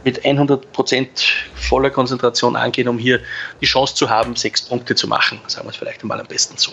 [0.04, 1.08] mit 100%
[1.56, 3.20] voller Konzentration angehen, um hier
[3.62, 5.40] die Chance zu haben, sechs Punkte zu machen.
[5.48, 6.72] Sagen wir es vielleicht einmal am besten so.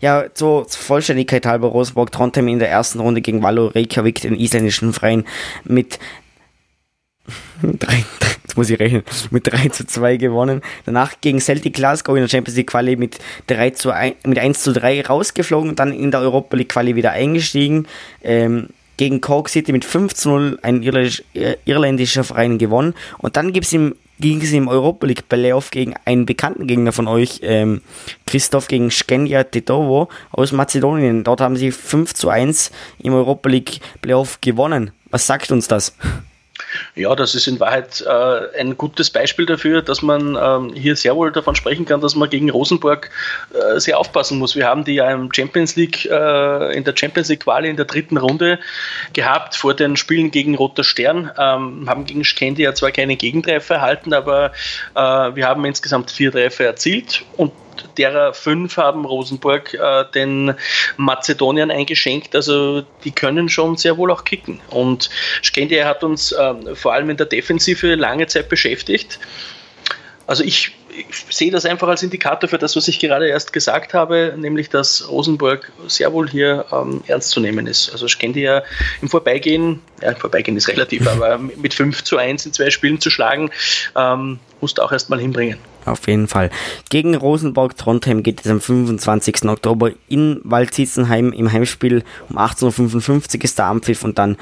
[0.00, 4.92] Ja, zur Vollständigkeit halber Rosenborg Trondheim in der ersten Runde gegen Valo Reykjavik, den isländischen
[4.92, 5.24] Verein,
[5.64, 5.98] mit
[7.62, 8.04] 3,
[8.42, 10.62] jetzt muss ich rechnen, mit 3 zu 2 gewonnen.
[10.86, 14.62] Danach gegen Celtic Glasgow in der Champions League Quali mit, 3 zu 1, mit 1
[14.62, 17.86] zu 3 rausgeflogen, dann in der Europa League Quali wieder eingestiegen.
[18.22, 18.68] Ähm,
[19.00, 22.92] gegen Cork City mit 5 zu 0 ein äh, irländischer Verein gewonnen.
[23.16, 27.08] Und dann gibt's im, ging es im Europa League Playoff gegen einen bekannten Gegner von
[27.08, 27.80] euch, ähm,
[28.26, 31.24] Christoph gegen Skenja Tetovo aus Mazedonien.
[31.24, 34.90] Dort haben sie 5 zu 1 im Europa League Playoff gewonnen.
[35.10, 35.96] Was sagt uns das?
[36.96, 41.14] Ja, das ist in Wahrheit äh, ein gutes Beispiel dafür, dass man ähm, hier sehr
[41.14, 43.10] wohl davon sprechen kann, dass man gegen Rosenborg
[43.54, 44.56] äh, sehr aufpassen muss.
[44.56, 47.84] Wir haben die ja im Champions League, äh, in der Champions League Quali in der
[47.84, 48.58] dritten Runde
[49.12, 53.76] gehabt vor den Spielen gegen Roter Stern, ähm, haben gegen Skendi ja zwar keine Gegentreffer
[53.76, 54.52] erhalten, aber
[54.94, 57.52] äh, wir haben insgesamt vier Treffer erzielt und
[57.96, 60.54] derer fünf haben Rosenborg äh, den
[60.96, 62.34] Mazedoniern eingeschenkt.
[62.34, 64.60] Also die können schon sehr wohl auch kicken.
[64.70, 65.10] Und
[65.42, 69.18] Skendia hat uns äh, vor allem in der Defensive lange Zeit beschäftigt.
[70.26, 73.94] Also ich, ich, sehe das einfach als Indikator für das, was ich gerade erst gesagt
[73.94, 77.90] habe, nämlich dass Rosenborg sehr wohl hier ähm, ernst zu nehmen ist.
[77.90, 78.62] Also Skendia
[79.02, 83.10] im Vorbeigehen, ja, Vorbeigehen ist relativ, aber mit 5 zu 1 in zwei Spielen zu
[83.10, 83.50] schlagen,
[83.96, 85.58] ähm, musst du auch erst mal hinbringen.
[85.84, 86.50] Auf jeden Fall.
[86.90, 89.44] Gegen Rosenborg Trondheim geht es am 25.
[89.44, 94.36] Oktober in Waldsitzenheim im Heimspiel um 18.55 Uhr ist der Ampfiff und dann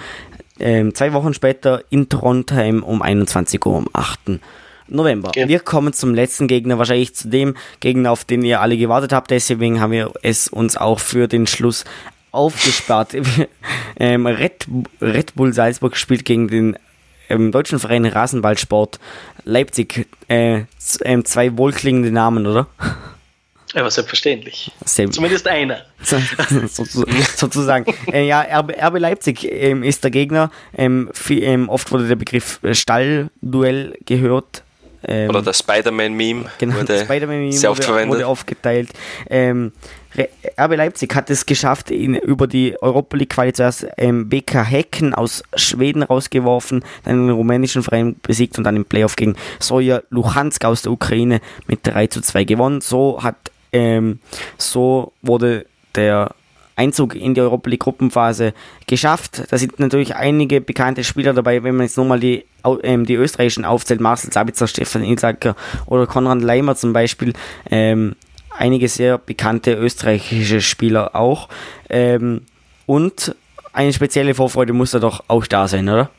[0.61, 4.41] ähm, zwei Wochen später in Trondheim um 21 Uhr am 8.
[4.89, 5.29] November.
[5.29, 5.49] Okay.
[5.49, 9.31] Wir kommen zum letzten Gegner, wahrscheinlich zu dem Gegner, auf den ihr alle gewartet habt.
[9.31, 11.85] Deswegen haben wir es uns auch für den Schluss
[12.33, 13.15] aufgespart.
[14.01, 14.67] ähm, Red,
[15.01, 16.79] Red Bull Salzburg spielt gegen den
[17.29, 18.99] ähm, deutschen Verein Rasenballsport
[19.45, 20.07] Leipzig.
[20.29, 20.63] Äh,
[21.01, 22.67] äh, zwei wohlklingende Namen, oder?
[23.75, 24.73] Aber selbstverständlich.
[24.85, 25.15] Selbst.
[25.17, 25.83] Zumindest einer.
[26.03, 27.05] so, so,
[27.37, 27.93] sozusagen.
[28.13, 30.51] äh, ja, RB, RB Leipzig ähm, ist der Gegner.
[30.77, 34.63] Ähm, viel, ähm, oft wurde der Begriff Stallduell gehört.
[35.07, 38.17] Ähm, Oder der Spider-Man-Meme genau, wurde, Spider-Man sehr oft wurde, verwendet.
[38.17, 38.91] wurde aufgeteilt.
[40.59, 45.15] RB Leipzig hat es geschafft, ihn über die Europa League Quali zuerst ähm, BK Hecken
[45.15, 50.65] aus Schweden rausgeworfen, dann den rumänischen Verein besiegt und dann im Playoff gegen Soja Luhansk
[50.65, 52.81] aus der Ukraine mit 3 zu 2 gewonnen.
[52.81, 53.37] So hat
[53.73, 54.21] ähm,
[54.57, 56.35] so wurde der
[56.77, 58.55] Einzug in die Europa League Gruppenphase
[58.87, 59.43] geschafft.
[59.51, 62.45] Da sind natürlich einige bekannte Spieler dabei, wenn man jetzt nur mal die,
[62.85, 67.33] ähm, die österreichischen aufzählt, Marcel Sabitzer, Stefan Ilsacker oder Konrad Leimer zum Beispiel.
[67.69, 68.15] Ähm,
[68.59, 71.49] einige sehr bekannte österreichische Spieler auch.
[71.89, 72.43] Ähm,
[72.87, 73.35] und
[73.73, 76.11] eine spezielle Vorfreude muss da doch auch da sein, oder?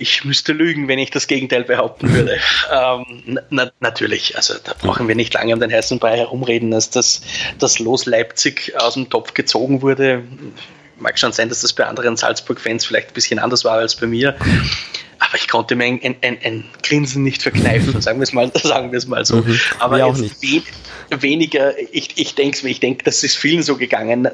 [0.00, 2.38] Ich müsste lügen, wenn ich das Gegenteil behaupten würde.
[2.72, 6.90] ähm, na, natürlich, also da brauchen wir nicht lange um den heißen Brei herumreden, dass
[6.90, 7.22] das,
[7.58, 10.22] das Los Leipzig aus dem Topf gezogen wurde.
[10.98, 14.06] Mag schon sein, dass das bei anderen Salzburg-Fans vielleicht ein bisschen anders war als bei
[14.06, 14.36] mir.
[15.18, 18.92] Aber ich konnte mir ein, ein, ein, Grinsen nicht verkneifen, sagen wir es mal, sagen
[18.92, 19.36] wir es mal so.
[19.36, 19.60] Mhm.
[19.78, 20.62] Aber jetzt we
[21.20, 24.28] weniger, ich, ich denke, ich denke, das ist vielen so gegangen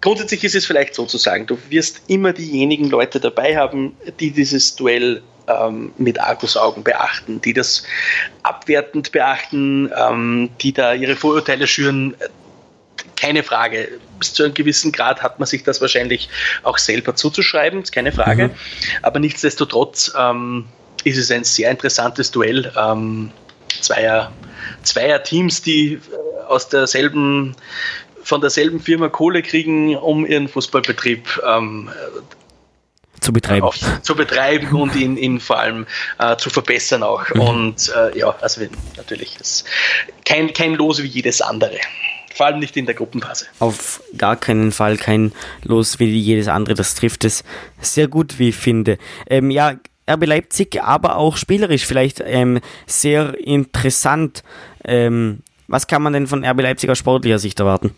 [0.00, 4.30] grundsätzlich ist es vielleicht so zu sagen, du wirst immer diejenigen Leute dabei haben, die
[4.30, 7.82] dieses Duell ähm, mit Argusaugen beachten, die das
[8.42, 12.14] abwertend beachten, ähm, die da ihre Vorurteile schüren.
[13.16, 13.88] Keine Frage.
[14.18, 16.28] Bis zu einem gewissen Grad hat man sich das wahrscheinlich
[16.62, 18.48] auch selber zuzuschreiben, ist keine Frage.
[18.48, 18.54] Mhm.
[19.02, 20.66] Aber nichtsdestotrotz ähm,
[21.04, 23.30] ist es ein sehr interessantes Duell ähm,
[23.80, 24.32] zweier,
[24.82, 26.00] zweier Teams, die äh,
[26.48, 27.54] aus derselben
[28.22, 31.90] von derselben Firma Kohle kriegen, um ihren Fußballbetrieb ähm,
[33.20, 33.62] zu betreiben.
[33.62, 35.86] Auf, zu betreiben und ihn, ihn vor allem
[36.18, 37.28] äh, zu verbessern auch.
[37.30, 37.40] Mhm.
[37.40, 38.62] Und äh, ja, also
[38.96, 39.64] natürlich, ist
[40.24, 41.78] kein, kein Los wie jedes andere.
[42.36, 43.46] Vor allem nicht in der Gruppenphase.
[43.60, 46.74] Auf gar keinen Fall kein Los wie jedes andere.
[46.74, 47.44] Das trifft es
[47.80, 48.98] sehr gut, wie ich finde.
[49.30, 54.42] Ähm, ja, RB Leipzig, aber auch spielerisch vielleicht ähm, sehr interessant.
[54.84, 57.94] Ähm, was kann man denn von RB Leipzig aus sportlicher Sicht erwarten?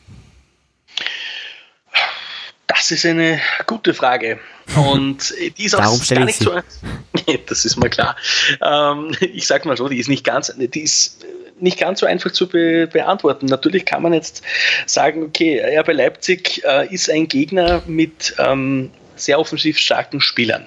[2.68, 4.38] Das ist eine gute Frage.
[4.76, 6.60] Und die ist auch Darum gar nicht so.
[7.46, 8.14] das ist mal klar.
[8.62, 11.24] Ähm, ich sag mal so, die ist nicht ganz, die ist
[11.60, 13.46] nicht ganz so einfach zu be beantworten.
[13.46, 14.42] Natürlich kann man jetzt
[14.86, 20.66] sagen, okay, RB Leipzig äh, ist ein Gegner mit ähm, sehr offensiv starken Spielern.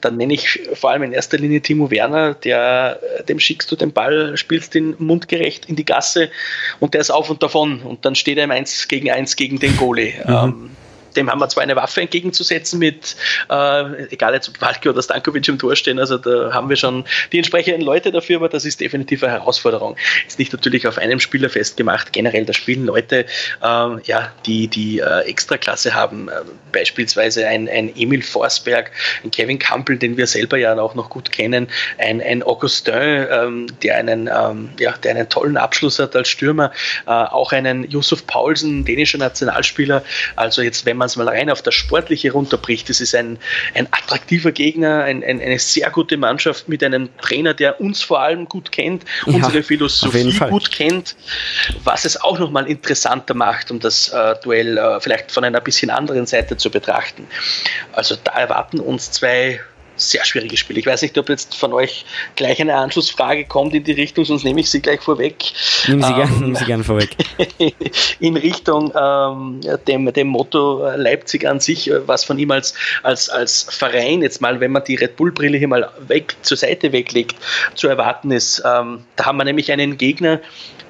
[0.00, 3.76] Dann nenne ich vor allem in erster Linie Timo Werner, der, äh, dem schickst du
[3.76, 6.30] den Ball, spielst den mundgerecht in die Gasse
[6.80, 9.58] und der ist auf und davon und dann steht er im 1 gegen 1 gegen
[9.58, 10.14] den Goalie.
[10.24, 10.32] Mhm.
[10.32, 10.70] Ähm,
[11.16, 13.16] dem haben wir zwar eine Waffe entgegenzusetzen mit,
[13.50, 17.04] äh, egal jetzt ob Walke oder Stankovic im Tor stehen, also da haben wir schon
[17.32, 19.96] die entsprechenden Leute dafür, aber das ist definitiv eine Herausforderung.
[20.26, 23.26] Ist nicht natürlich auf einem Spieler festgemacht, generell, da spielen Leute,
[23.62, 26.32] äh, ja, die die äh, Extraklasse haben, äh,
[26.72, 28.90] beispielsweise ein, ein Emil Forsberg,
[29.24, 33.66] ein Kevin Campbell, den wir selber ja auch noch gut kennen, ein, ein Augustin, ähm,
[33.82, 36.72] der, einen, ähm, ja, der einen tollen Abschluss hat als Stürmer,
[37.06, 40.02] äh, auch einen Yusuf Paulsen, dänischer Nationalspieler,
[40.36, 43.38] also jetzt, wenn man man es mal rein auf das Sportliche runterbricht, es ist ein,
[43.74, 48.20] ein attraktiver Gegner, ein, ein, eine sehr gute Mannschaft mit einem Trainer, der uns vor
[48.20, 51.16] allem gut kennt, ja, unsere Philosophie gut kennt,
[51.84, 55.90] was es auch nochmal interessanter macht, um das äh, Duell äh, vielleicht von einer bisschen
[55.90, 57.26] anderen Seite zu betrachten.
[57.92, 59.60] Also da erwarten uns zwei
[59.96, 60.78] sehr schwieriges Spiel.
[60.78, 62.04] Ich weiß nicht, ob jetzt von euch
[62.36, 65.36] gleich eine Anschlussfrage kommt in die Richtung, sonst nehme ich sie gleich vorweg.
[65.88, 67.16] Nehmen Sie, ähm, gern, nehmen sie gern vorweg.
[68.20, 73.28] in Richtung ähm, dem, dem Motto Leipzig an sich, äh, was von ihm als, als,
[73.28, 77.36] als Verein jetzt mal, wenn man die Red Bull-Brille hier mal weg zur Seite weglegt,
[77.74, 78.62] zu erwarten ist.
[78.64, 80.40] Ähm, da haben wir nämlich einen Gegner,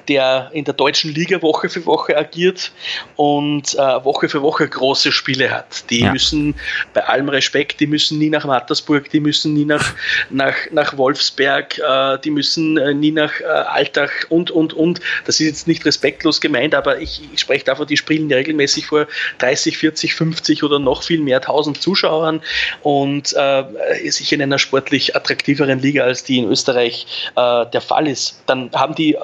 [0.07, 2.71] der in der deutschen Liga Woche für Woche agiert
[3.15, 5.89] und äh, Woche für Woche große Spiele hat.
[5.89, 6.11] Die ja.
[6.11, 6.55] müssen
[6.93, 9.93] bei allem Respekt, die müssen nie nach Mattersburg, die müssen nie nach,
[10.29, 14.99] nach, nach Wolfsberg, äh, die müssen äh, nie nach äh, Altach und, und, und.
[15.25, 19.07] Das ist jetzt nicht respektlos gemeint, aber ich, ich spreche davon, die spielen regelmäßig vor
[19.39, 22.41] 30, 40, 50 oder noch viel mehr tausend Zuschauern
[22.83, 23.63] und äh,
[24.09, 28.41] sich in einer sportlich attraktiveren Liga als die in Österreich äh, der Fall ist.
[28.45, 29.17] Dann haben die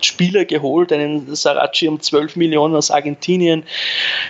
[0.00, 3.64] Spieler geholt, einen Saracchi um 12 Millionen aus Argentinien,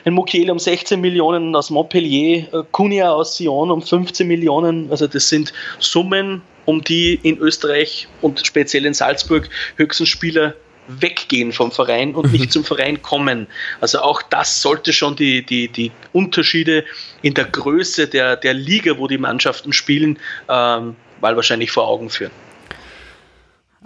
[0.05, 4.91] einen Mukiele um 16 Millionen aus Montpellier, äh, Cunha aus Sion um 15 Millionen.
[4.91, 10.55] Also das sind Summen, um die in Österreich und speziell in Salzburg höchstens Spieler
[10.89, 13.47] weggehen vom Verein und nicht zum Verein kommen.
[13.81, 16.85] Also auch das sollte schon die, die, die Unterschiede
[17.23, 20.19] in der Größe der, der Liga, wo die Mannschaften spielen,
[20.49, 22.33] ähm, mal wahrscheinlich vor Augen führen.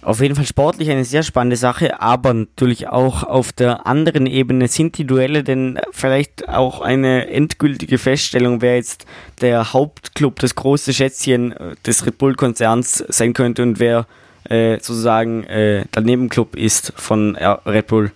[0.06, 4.68] Auf jeden Fall sportlich eine sehr spannende Sache, aber natürlich auch auf der anderen Ebene
[4.68, 9.04] sind die Duelle denn vielleicht auch eine endgültige Feststellung, wer jetzt
[9.40, 14.06] der Hauptclub, das große Schätzchen des Red Bull-Konzerns sein könnte und wer
[14.44, 18.12] äh, sozusagen äh, der Nebenclub ist von Red Bull.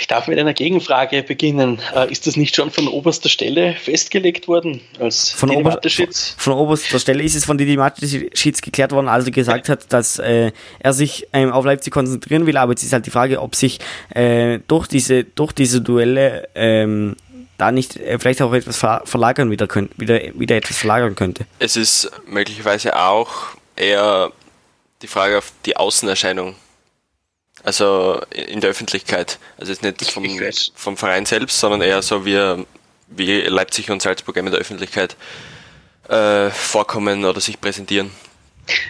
[0.00, 1.80] Ich darf mit einer Gegenfrage beginnen.
[1.94, 5.80] Äh, ist das nicht schon von oberster Stelle festgelegt worden als von, Ober
[6.36, 10.18] von oberster Stelle ist es von Didi Mateschitz geklärt worden, als er gesagt hat, dass
[10.18, 13.54] äh, er sich ähm, auf Leipzig konzentrieren will, aber jetzt ist halt die Frage, ob
[13.54, 13.78] sich
[14.10, 17.16] äh, durch, diese, durch diese Duelle ähm,
[17.58, 21.46] da nicht äh, vielleicht auch etwas verlagern wieder, könnt, wieder, wieder etwas verlagern könnte.
[21.58, 23.32] Es ist möglicherweise auch
[23.76, 24.32] eher
[25.02, 26.56] die Frage auf die Außenerscheinung
[27.62, 29.38] also in der Öffentlichkeit.
[29.58, 30.24] Also jetzt nicht vom,
[30.74, 32.64] vom Verein selbst, sondern eher so wie,
[33.08, 35.16] wie Leipzig und Salzburg in der Öffentlichkeit
[36.08, 38.10] äh, vorkommen oder sich präsentieren.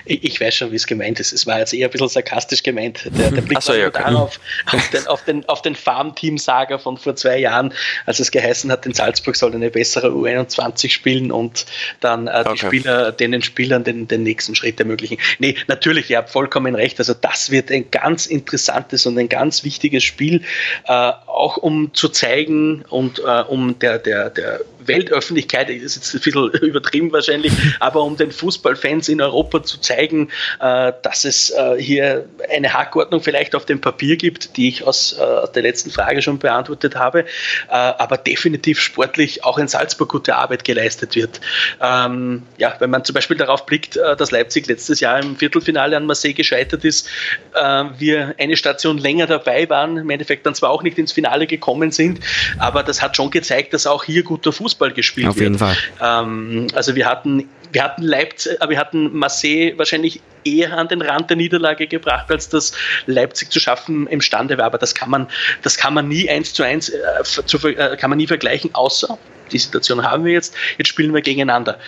[0.04, 1.32] Ich, weiß schon, wie es gemeint ist.
[1.32, 3.08] Es war jetzt eher ein bisschen sarkastisch gemeint.
[3.18, 4.38] Der, der Blick so, war ja, darauf,
[4.70, 7.72] auf den, auf den, auf den Farmteam-Saga von vor zwei Jahren,
[8.06, 11.66] als es geheißen hat, in Salzburg soll eine bessere U21 spielen und
[12.00, 12.66] dann äh, die okay.
[12.66, 15.18] Spieler, den Spielern den, den nächsten Schritt ermöglichen.
[15.38, 16.98] Nee, natürlich, ihr habt vollkommen recht.
[16.98, 20.42] Also das wird ein ganz interessantes und ein ganz wichtiges Spiel,
[20.86, 26.14] äh, auch um zu zeigen und äh, um der, der, der Weltöffentlichkeit, das ist jetzt
[26.14, 31.50] ein bisschen übertrieben wahrscheinlich, aber um den Fußballfans in Europa zu zeigen, äh, dass es
[31.50, 35.90] äh, hier eine Hackordnung vielleicht auf dem Papier gibt, die ich aus, äh, der letzten
[35.90, 37.24] Frage schon beantwortet habe,
[37.68, 41.40] aber definitiv sportlich auch in Salzburg gute Arbeit geleistet wird.
[41.80, 46.06] Ähm, ja, wenn man zum Beispiel darauf blickt, dass Leipzig letztes Jahr im Viertelfinale an
[46.06, 47.08] Marseille gescheitert ist,
[47.52, 51.90] wir eine Station länger dabei waren, im Endeffekt dann zwar auch nicht ins Finale gekommen
[51.90, 52.20] sind,
[52.58, 55.76] aber das hat schon gezeigt, dass auch hier guter Fußball gespielt Auf jeden wird.
[55.98, 56.22] Fall.
[56.24, 61.28] Ähm, also wir hatten wir hatten Leipzig, wir hatten Marseille wahrscheinlich eher an den Rand
[61.28, 62.72] der Niederlage gebracht, als das
[63.06, 64.66] Leipzig zu schaffen imstande war.
[64.66, 65.28] Aber das kann man,
[65.62, 69.18] das kann man nie eins zu eins, äh, zu, äh, kann man nie vergleichen, außer
[69.50, 71.78] die Situation haben wir jetzt, jetzt spielen wir gegeneinander.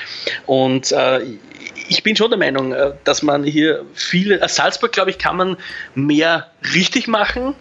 [0.45, 1.21] Und äh,
[1.89, 5.57] ich bin schon der Meinung, äh, dass man hier viele, Salzburg, glaube ich, kann man
[5.95, 7.55] mehr richtig machen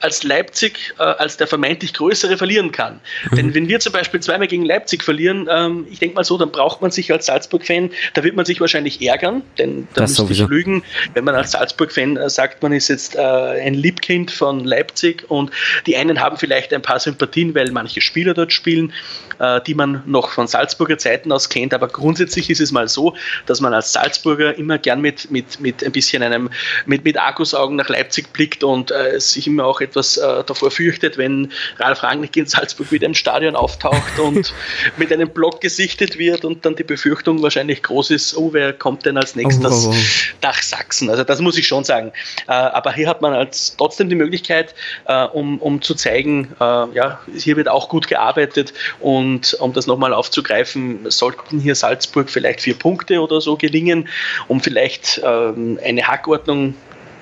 [0.00, 3.00] als Leipzig, äh, als der vermeintlich Größere verlieren kann.
[3.30, 3.36] Mhm.
[3.36, 6.50] Denn wenn wir zum Beispiel zweimal gegen Leipzig verlieren, ähm, ich denke mal so, dann
[6.50, 10.32] braucht man sich als Salzburg-Fan, da wird man sich wahrscheinlich ärgern, denn da das müsste
[10.32, 10.82] ich lügen,
[11.14, 15.50] wenn man als Salzburg-Fan äh, sagt, man ist jetzt äh, ein Liebkind von Leipzig und
[15.86, 18.92] die einen haben vielleicht ein paar Sympathien, weil manche Spieler dort spielen,
[19.38, 23.14] äh, die man noch von Salzburger Zeiten aus kennt, aber grundsätzlich ist es mal so,
[23.46, 26.50] dass man als Salzburger immer gern mit, mit, mit ein bisschen einem,
[26.86, 31.18] mit, mit Argusaugen nach Leipzig blickt und äh, sich immer auch etwas äh, davor fürchtet,
[31.18, 34.52] wenn Ralf Rangnick in Salzburg wieder im Stadion auftaucht und
[34.96, 39.06] mit einem Block gesichtet wird und dann die Befürchtung wahrscheinlich groß ist, oh, wer kommt
[39.06, 40.36] denn als nächstes oh, oh, oh.
[40.42, 41.10] nach Sachsen?
[41.10, 42.12] Also das muss ich schon sagen.
[42.48, 44.74] Äh, aber hier hat man als trotzdem die Möglichkeit,
[45.06, 49.86] äh, um, um zu zeigen, äh, ja, hier wird auch gut gearbeitet und um das
[49.86, 54.08] nochmal aufzugreifen, sollten hier Salzburg vielleicht vier Punkte oder so gelingen,
[54.48, 56.74] um vielleicht ähm, eine Hackordnung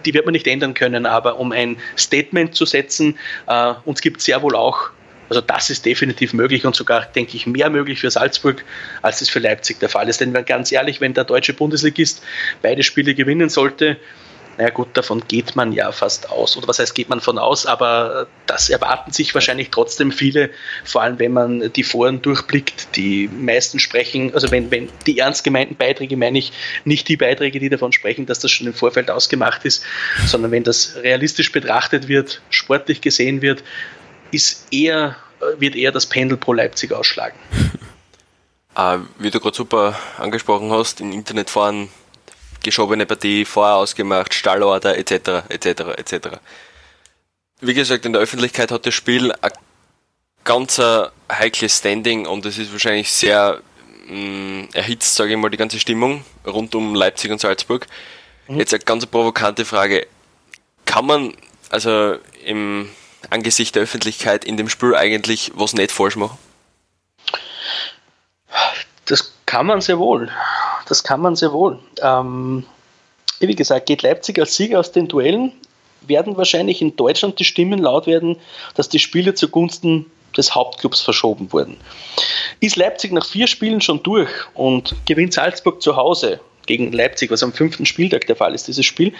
[0.04, 4.20] die wird man nicht ändern können, aber um ein Statement zu setzen, äh, uns gibt
[4.20, 4.90] sehr wohl auch
[5.28, 8.64] also das ist definitiv möglich und sogar, denke ich, mehr möglich für Salzburg,
[9.02, 10.20] als es für Leipzig der Fall ist.
[10.20, 12.22] Denn ganz ehrlich, wenn der deutsche Bundesligist
[12.62, 13.96] beide Spiele gewinnen sollte,
[14.56, 16.56] naja gut, davon geht man ja fast aus.
[16.56, 20.50] Oder was heißt, geht man von aus, aber das erwarten sich wahrscheinlich trotzdem viele,
[20.84, 22.96] vor allem wenn man die Foren durchblickt.
[22.96, 26.52] Die meisten sprechen, also wenn, wenn die ernst gemeinten Beiträge meine ich
[26.84, 29.84] nicht die Beiträge, die davon sprechen, dass das schon im Vorfeld ausgemacht ist,
[30.26, 33.64] sondern wenn das realistisch betrachtet wird, sportlich gesehen wird,
[34.30, 35.16] ist eher,
[35.58, 37.36] wird eher das Pendel pro Leipzig ausschlagen.
[38.76, 41.88] Äh, wie du gerade super angesprochen hast, in Internetforen
[42.64, 45.44] geschobene Partie vorher ausgemacht, Stallorder etc.
[45.48, 45.66] etc.
[45.96, 46.28] etc.
[47.60, 49.50] Wie gesagt, in der Öffentlichkeit hat das Spiel ein
[50.42, 50.80] ganz
[51.30, 53.60] heikles Standing und es ist wahrscheinlich sehr
[54.08, 57.86] mh, mm, erhitzt, sage ich mal, die ganze Stimmung rund um Leipzig und Salzburg.
[58.48, 58.58] Mhm.
[58.58, 60.06] Jetzt eine ganz provokante Frage.
[60.84, 61.34] Kann man
[61.70, 62.90] also im
[63.30, 66.38] Angesicht der Öffentlichkeit in dem Spiel eigentlich was nicht falsch machen?
[69.06, 70.30] Das kann man sehr wohl.
[70.88, 71.78] Das kann man sehr wohl.
[72.02, 72.64] Ähm,
[73.40, 75.52] wie gesagt, geht Leipzig als Sieger aus den Duellen,
[76.06, 78.36] werden wahrscheinlich in Deutschland die Stimmen laut werden,
[78.74, 81.76] dass die Spiele zugunsten des Hauptclubs verschoben wurden.
[82.60, 87.42] Ist Leipzig nach vier Spielen schon durch und gewinnt Salzburg zu Hause gegen Leipzig, was
[87.42, 89.12] am fünften Spieltag der Fall ist, dieses Spiel,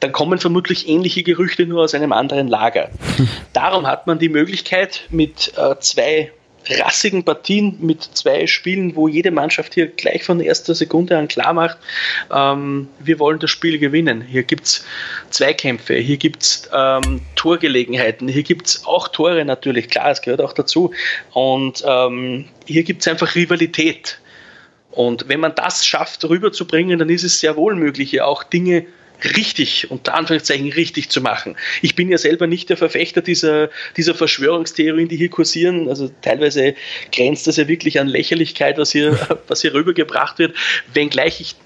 [0.00, 2.90] dann kommen vermutlich ähnliche Gerüchte nur aus einem anderen Lager.
[3.52, 6.32] Darum hat man die Möglichkeit, mit äh, zwei
[6.70, 11.52] rassigen Partien mit zwei Spielen, wo jede Mannschaft hier gleich von erster Sekunde an klar
[11.52, 11.78] macht,
[12.32, 14.22] ähm, wir wollen das Spiel gewinnen.
[14.22, 14.84] Hier gibt es
[15.30, 20.40] Zweikämpfe, hier gibt es ähm, Torgelegenheiten, hier gibt es auch Tore natürlich, klar, es gehört
[20.40, 20.92] auch dazu.
[21.32, 24.18] Und ähm, hier gibt es einfach Rivalität.
[24.90, 28.86] Und wenn man das schafft, rüberzubringen, dann ist es sehr wohl möglich, hier auch Dinge
[29.24, 31.56] richtig, unter Anführungszeichen richtig zu machen.
[31.82, 35.88] Ich bin ja selber nicht der Verfechter dieser, dieser Verschwörungstheorien, die hier kursieren.
[35.88, 36.74] Also teilweise
[37.12, 40.54] grenzt das ja wirklich an Lächerlichkeit, was hier, was hier rübergebracht wird,
[40.92, 41.56] wenngleich ich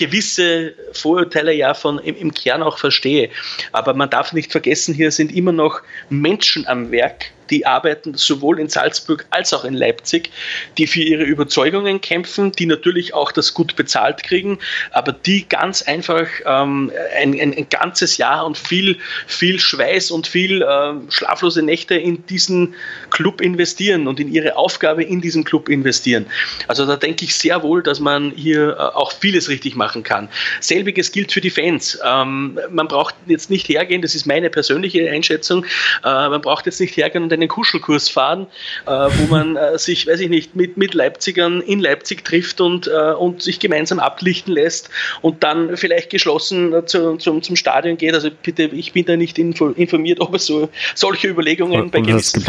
[0.00, 3.28] gewisse Vorurteile ja von, im, im Kern auch verstehe.
[3.72, 8.60] Aber man darf nicht vergessen, hier sind immer noch Menschen am Werk, die arbeiten sowohl
[8.60, 10.30] in Salzburg als auch in Leipzig,
[10.78, 14.58] die für ihre Überzeugungen kämpfen, die natürlich auch das gut bezahlt kriegen,
[14.92, 20.26] aber die ganz einfach ähm, ein, ein, ein, ganzes Jahr und viel, viel Schweiß und
[20.26, 22.74] viel äh, schlaflose Nächte in diesen
[23.10, 26.26] Club investieren und in ihre Aufgabe in diesem Club investieren.
[26.68, 30.28] Also da denke ich sehr wohl, dass man hier äh, auch vieles richtig machen kann.
[30.60, 31.98] Selbiges gilt für die Fans.
[32.04, 35.64] Ähm, man braucht jetzt nicht hergehen, das ist meine persönliche Einschätzung,
[36.04, 38.46] äh, man braucht jetzt nicht hergehen und einen Kuschelkurs fahren,
[38.86, 42.86] äh, wo man äh, sich, weiß ich nicht, mit, mit Leipzigern in Leipzig trifft und,
[42.86, 44.90] äh, und sich gemeinsam ablichten lässt
[45.22, 48.14] und dann vielleicht geschlossen äh, zu, zum, zum Stadion geht.
[48.14, 52.00] Also bitte, ich bin da nicht info, informiert, ob es so solche Überlegungen und, bei
[52.00, 52.44] gewissen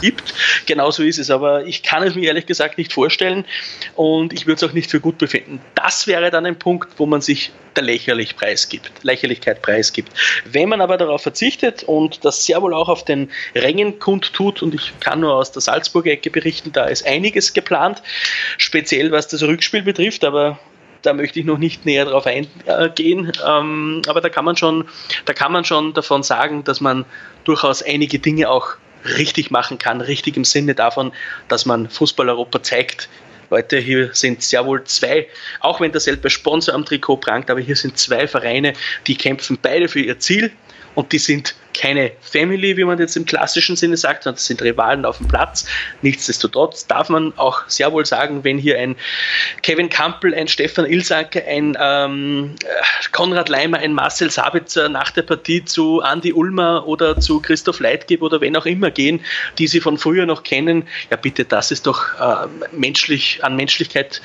[0.00, 0.34] gibt.
[0.66, 3.44] Genauso ist es, aber ich kann es mir ehrlich gesagt nicht vorstellen
[3.94, 5.60] und ich würde es auch nicht für gut befinden.
[5.74, 10.12] Das wäre dann ein Punkt, wo man sich der Lächerlich preisgibt, Lächerlichkeit preisgibt.
[10.44, 14.74] Wenn man aber darauf verzichtet und das sehr wohl auch auf den Rängen kundtut, und
[14.74, 18.02] ich kann nur aus der Salzburger Ecke berichten, da ist einiges geplant,
[18.56, 20.58] speziell was das Rückspiel betrifft, aber
[21.02, 23.32] da möchte ich noch nicht näher darauf eingehen.
[23.46, 24.84] Ähm, aber da kann man schon,
[25.26, 27.04] da kann man schon davon sagen, dass man
[27.44, 28.70] durchaus einige Dinge auch
[29.16, 31.12] richtig machen kann, richtig im Sinne davon,
[31.46, 33.08] dass man Fußball Europa zeigt,
[33.50, 35.26] Leute, hier sind sehr wohl zwei,
[35.60, 38.74] auch wenn derselbe Sponsor am Trikot prangt, aber hier sind zwei Vereine,
[39.06, 40.50] die kämpfen beide für ihr Ziel
[40.94, 44.60] und die sind keine Family, wie man jetzt im klassischen Sinne sagt, sondern das sind
[44.62, 45.64] Rivalen auf dem Platz.
[46.02, 48.96] Nichtsdestotrotz darf man auch sehr wohl sagen, wenn hier ein
[49.62, 52.56] Kevin Campbell, ein Stefan Ilsanker, ein ähm,
[53.12, 58.22] Konrad Leimer, ein Marcel Sabitzer nach der Partie zu Andy Ulmer oder zu Christoph Leitgeb
[58.22, 59.20] oder wen auch immer gehen,
[59.58, 64.20] die sie von früher noch kennen, ja bitte, das ist doch äh, menschlich, an Menschlichkeit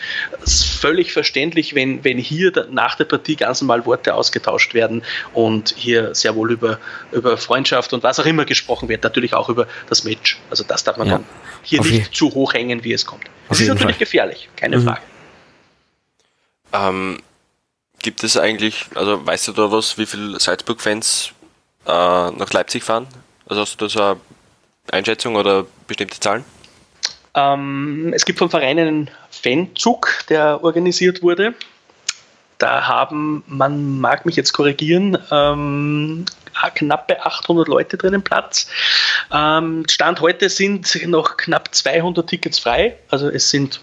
[0.45, 6.15] völlig verständlich, wenn, wenn hier nach der Partie ganz normal Worte ausgetauscht werden und hier
[6.15, 6.79] sehr wohl über,
[7.11, 10.39] über Freundschaft und was auch immer gesprochen wird, natürlich auch über das Match.
[10.49, 11.13] Also das darf man ja.
[11.13, 11.25] dann
[11.62, 13.25] hier Auf nicht zu hoch hängen, wie es kommt.
[13.49, 13.99] Das ist natürlich Fall.
[13.99, 14.84] gefährlich, keine mhm.
[14.84, 15.01] Frage.
[16.73, 17.19] Ähm,
[17.99, 21.32] gibt es eigentlich, also weißt du da was, wie viele Salzburg-Fans
[21.86, 23.08] äh, nach Leipzig fahren?
[23.45, 24.17] Also hast du da so eine
[24.91, 26.43] Einschätzung oder bestimmte Zahlen?
[27.36, 31.53] Ähm, es gibt vom Verein einen Fanzug, der organisiert wurde.
[32.60, 36.25] Da haben, man mag mich jetzt korrigieren, ähm,
[36.75, 38.67] knappe 800 Leute drinnen Platz.
[39.31, 42.97] Ähm, Stand heute sind noch knapp 200 Tickets frei.
[43.09, 43.79] Also es sind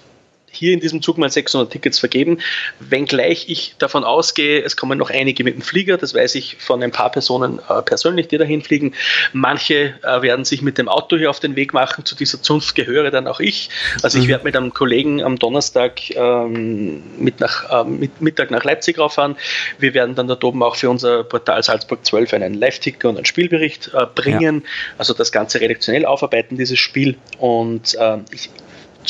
[0.50, 2.38] hier in diesem Zug mal 600 Tickets vergeben,
[2.78, 6.82] wenngleich ich davon ausgehe, es kommen noch einige mit dem Flieger, das weiß ich von
[6.82, 8.94] ein paar Personen äh, persönlich, die dahin fliegen.
[9.32, 12.74] Manche äh, werden sich mit dem Auto hier auf den Weg machen, zu dieser Zunft
[12.74, 13.70] gehöre dann auch ich.
[14.02, 14.28] Also ich mhm.
[14.28, 19.36] werde mit einem Kollegen am Donnerstag ähm, mit nach, äh, mit Mittag nach Leipzig rauffahren.
[19.78, 23.26] Wir werden dann dort oben auch für unser Portal Salzburg 12 einen Live-Ticker und einen
[23.26, 24.70] Spielbericht äh, bringen, ja.
[24.98, 27.16] also das Ganze redaktionell aufarbeiten, dieses Spiel.
[27.38, 28.50] Und äh, ich,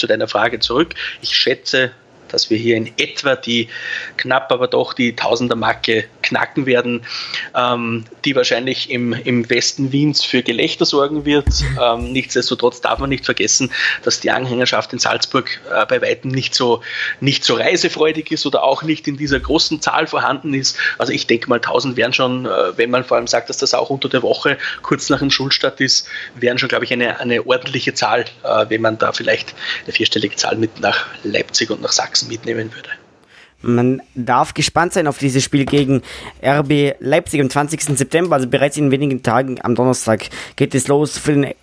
[0.01, 0.95] zu deiner Frage zurück.
[1.23, 1.93] Ich schätze
[2.33, 3.69] dass wir hier in etwa die
[4.17, 7.03] knapp, aber doch die Tausender-Marke knacken werden,
[7.55, 11.47] ähm, die wahrscheinlich im, im Westen Wiens für Gelächter sorgen wird.
[11.81, 13.71] Ähm, nichtsdestotrotz darf man nicht vergessen,
[14.03, 16.83] dass die Anhängerschaft in Salzburg äh, bei weitem nicht so,
[17.21, 20.77] nicht so reisefreudig ist oder auch nicht in dieser großen Zahl vorhanden ist.
[20.99, 23.73] Also ich denke mal, 1000 wären schon, äh, wenn man vor allem sagt, dass das
[23.73, 27.47] auch unter der Woche kurz nach dem Schulstart ist, wären schon, glaube ich, eine, eine
[27.47, 31.93] ordentliche Zahl, äh, wenn man da vielleicht eine vierstellige Zahl mit nach Leipzig und nach
[31.93, 32.91] Sachsen mitnehmen würde.
[33.63, 36.03] Man darf gespannt sein auf dieses Spiel gegen
[36.43, 37.83] RB Leipzig am 20.
[37.99, 41.55] September, also bereits in wenigen Tagen am Donnerstag geht es los für den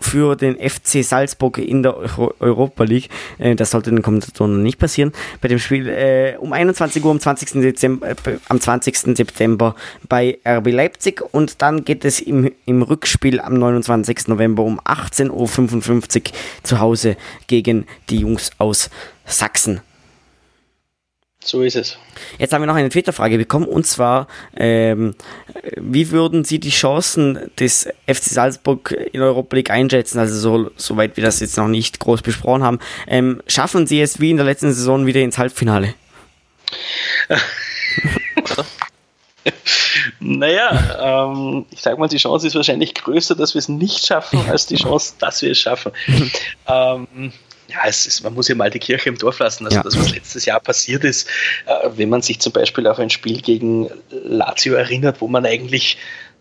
[0.00, 1.96] für den FC Salzburg in der
[2.38, 3.08] Europa League.
[3.38, 5.12] Äh, das sollte den Kommentatoren nicht passieren.
[5.40, 7.60] Bei dem Spiel äh, um 21 Uhr am 20.
[7.60, 8.14] Dezember, äh,
[8.48, 9.16] am 20.
[9.16, 9.74] September
[10.08, 14.28] bei RB Leipzig und dann geht es im, im Rückspiel am 29.
[14.28, 16.22] November um 18.55 Uhr
[16.62, 17.16] zu Hause
[17.48, 18.90] gegen die Jungs aus
[19.24, 19.80] Sachsen.
[21.40, 21.96] So ist es.
[22.38, 24.26] Jetzt haben wir noch eine Twitter-Frage bekommen und zwar,
[24.56, 25.14] ähm,
[25.76, 30.18] wie würden Sie die Chancen des FC Salzburg in Europa League einschätzen?
[30.18, 32.80] Also so, soweit wir das jetzt noch nicht groß besprochen haben.
[33.06, 35.94] Ähm, schaffen Sie es wie in der letzten Saison wieder ins Halbfinale?
[40.20, 44.40] naja, ähm, ich sage mal, die Chance ist wahrscheinlich größer, dass wir es nicht schaffen,
[44.48, 45.92] als die Chance, dass wir es schaffen.
[46.66, 47.32] ähm,
[47.68, 49.66] ja, es ist, man muss ja mal die Kirche im Dorf lassen.
[49.66, 49.82] Also ja.
[49.82, 51.28] das, was letztes Jahr passiert ist,
[51.66, 55.98] äh, wenn man sich zum Beispiel auf ein Spiel gegen Lazio erinnert, wo man eigentlich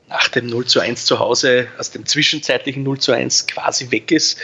[0.09, 4.11] nach dem 0 zu 1 zu Hause, aus dem zwischenzeitlichen 0 zu 1 quasi weg
[4.11, 4.39] ist.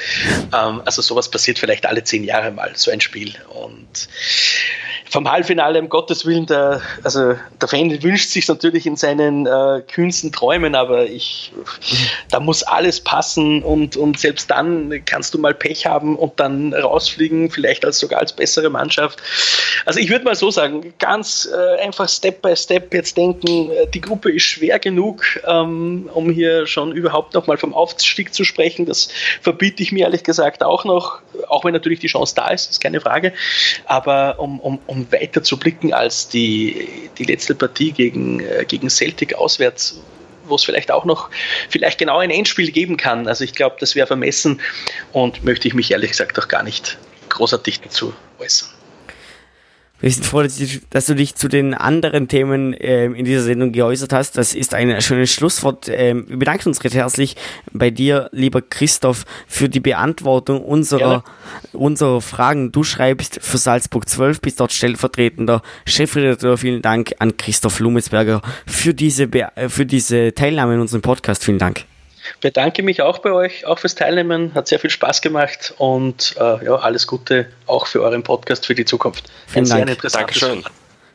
[0.53, 3.33] Ähm, also sowas passiert vielleicht alle zehn Jahre mal, so ein Spiel.
[3.49, 4.09] Und
[5.13, 9.83] vom Halbfinale, um Gottes Willen, der, also der Fan wünscht sich natürlich in seinen äh,
[9.87, 11.51] kühnsten Träumen, aber ich,
[12.31, 16.73] da muss alles passen und, und selbst dann kannst du mal Pech haben und dann
[16.73, 19.21] rausfliegen, vielleicht als sogar als bessere Mannschaft.
[19.85, 23.85] Also ich würde mal so sagen, ganz äh, einfach Step by Step jetzt denken, äh,
[23.93, 25.23] die Gruppe ist schwer genug,
[25.61, 28.85] ähm, um hier schon überhaupt noch mal vom Aufstieg zu sprechen.
[28.85, 29.09] Das
[29.41, 32.81] verbiete ich mir ehrlich gesagt auch noch, auch wenn natürlich die Chance da ist, ist
[32.81, 33.33] keine Frage.
[33.85, 36.87] Aber um, um, um weiter zu blicken als die,
[37.17, 40.01] die letzte Partie gegen, äh, gegen Celtic auswärts,
[40.45, 41.29] wo es vielleicht auch noch
[41.69, 43.27] vielleicht genau ein Endspiel geben kann.
[43.27, 44.61] Also ich glaube, das wäre vermessen
[45.11, 46.97] und möchte ich mich ehrlich gesagt auch gar nicht
[47.29, 48.72] großartig dazu äußern.
[50.03, 54.11] Wir sind froh, dass du dich zu den anderen Themen ähm, in dieser Sendung geäußert
[54.11, 54.37] hast.
[54.37, 55.87] Das ist ein schönes Schlusswort.
[55.87, 57.37] Ähm, wir bedanken uns recht herzlich
[57.71, 61.23] bei dir, lieber Christoph, für die Beantwortung unserer,
[61.71, 62.73] unserer Fragen.
[62.73, 66.57] Du schreibst für Salzburg 12, bist dort stellvertretender Chefredakteur.
[66.57, 71.45] Vielen Dank an Christoph Lumetsberger für diese, Be für diese Teilnahme in unserem Podcast.
[71.45, 71.85] Vielen Dank
[72.41, 74.53] bedanke mich auch bei euch, auch fürs Teilnehmen.
[74.53, 78.75] Hat sehr viel Spaß gemacht und äh, ja, alles Gute auch für euren Podcast für
[78.75, 79.31] die Zukunft.
[79.47, 80.01] Vielen Ein Dank.
[80.11, 80.63] Dankeschön.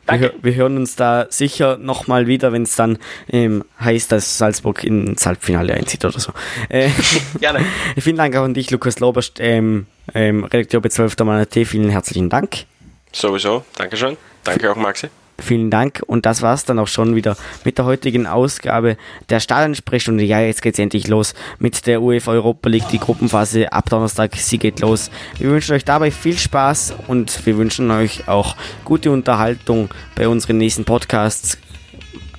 [0.07, 2.97] Wir, wir, hören uns da sicher nochmal wieder, wenn es dann
[3.31, 6.31] ähm, heißt, dass Salzburg ins Halbfinale einzieht oder so.
[6.67, 6.89] Äh,
[7.39, 7.63] Gerne.
[7.99, 9.85] vielen Dank auch an dich, Lukas Loberst, ähm,
[10.15, 11.15] ähm, Redakteur bei 12.
[11.19, 12.65] Mann Vielen herzlichen Dank.
[13.11, 13.63] Sowieso.
[13.75, 14.17] Dankeschön.
[14.43, 15.09] Danke auch, Maxi.
[15.41, 18.97] Vielen Dank und das war's dann auch schon wieder mit der heutigen Ausgabe
[19.29, 20.23] der Stadionsprechstunde.
[20.23, 24.57] Ja, jetzt geht's endlich los mit der UEFA Europa League, die Gruppenphase ab Donnerstag, sie
[24.57, 25.09] geht los.
[25.37, 30.57] Wir wünschen euch dabei viel Spaß und wir wünschen euch auch gute Unterhaltung bei unseren
[30.57, 31.57] nächsten Podcasts.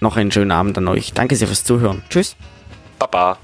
[0.00, 1.12] Noch einen schönen Abend an euch.
[1.12, 2.02] Danke sehr fürs Zuhören.
[2.08, 2.36] Tschüss.
[2.98, 3.38] Baba.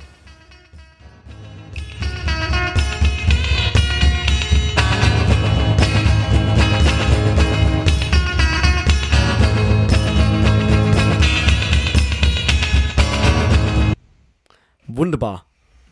[14.97, 15.45] Wunderbar.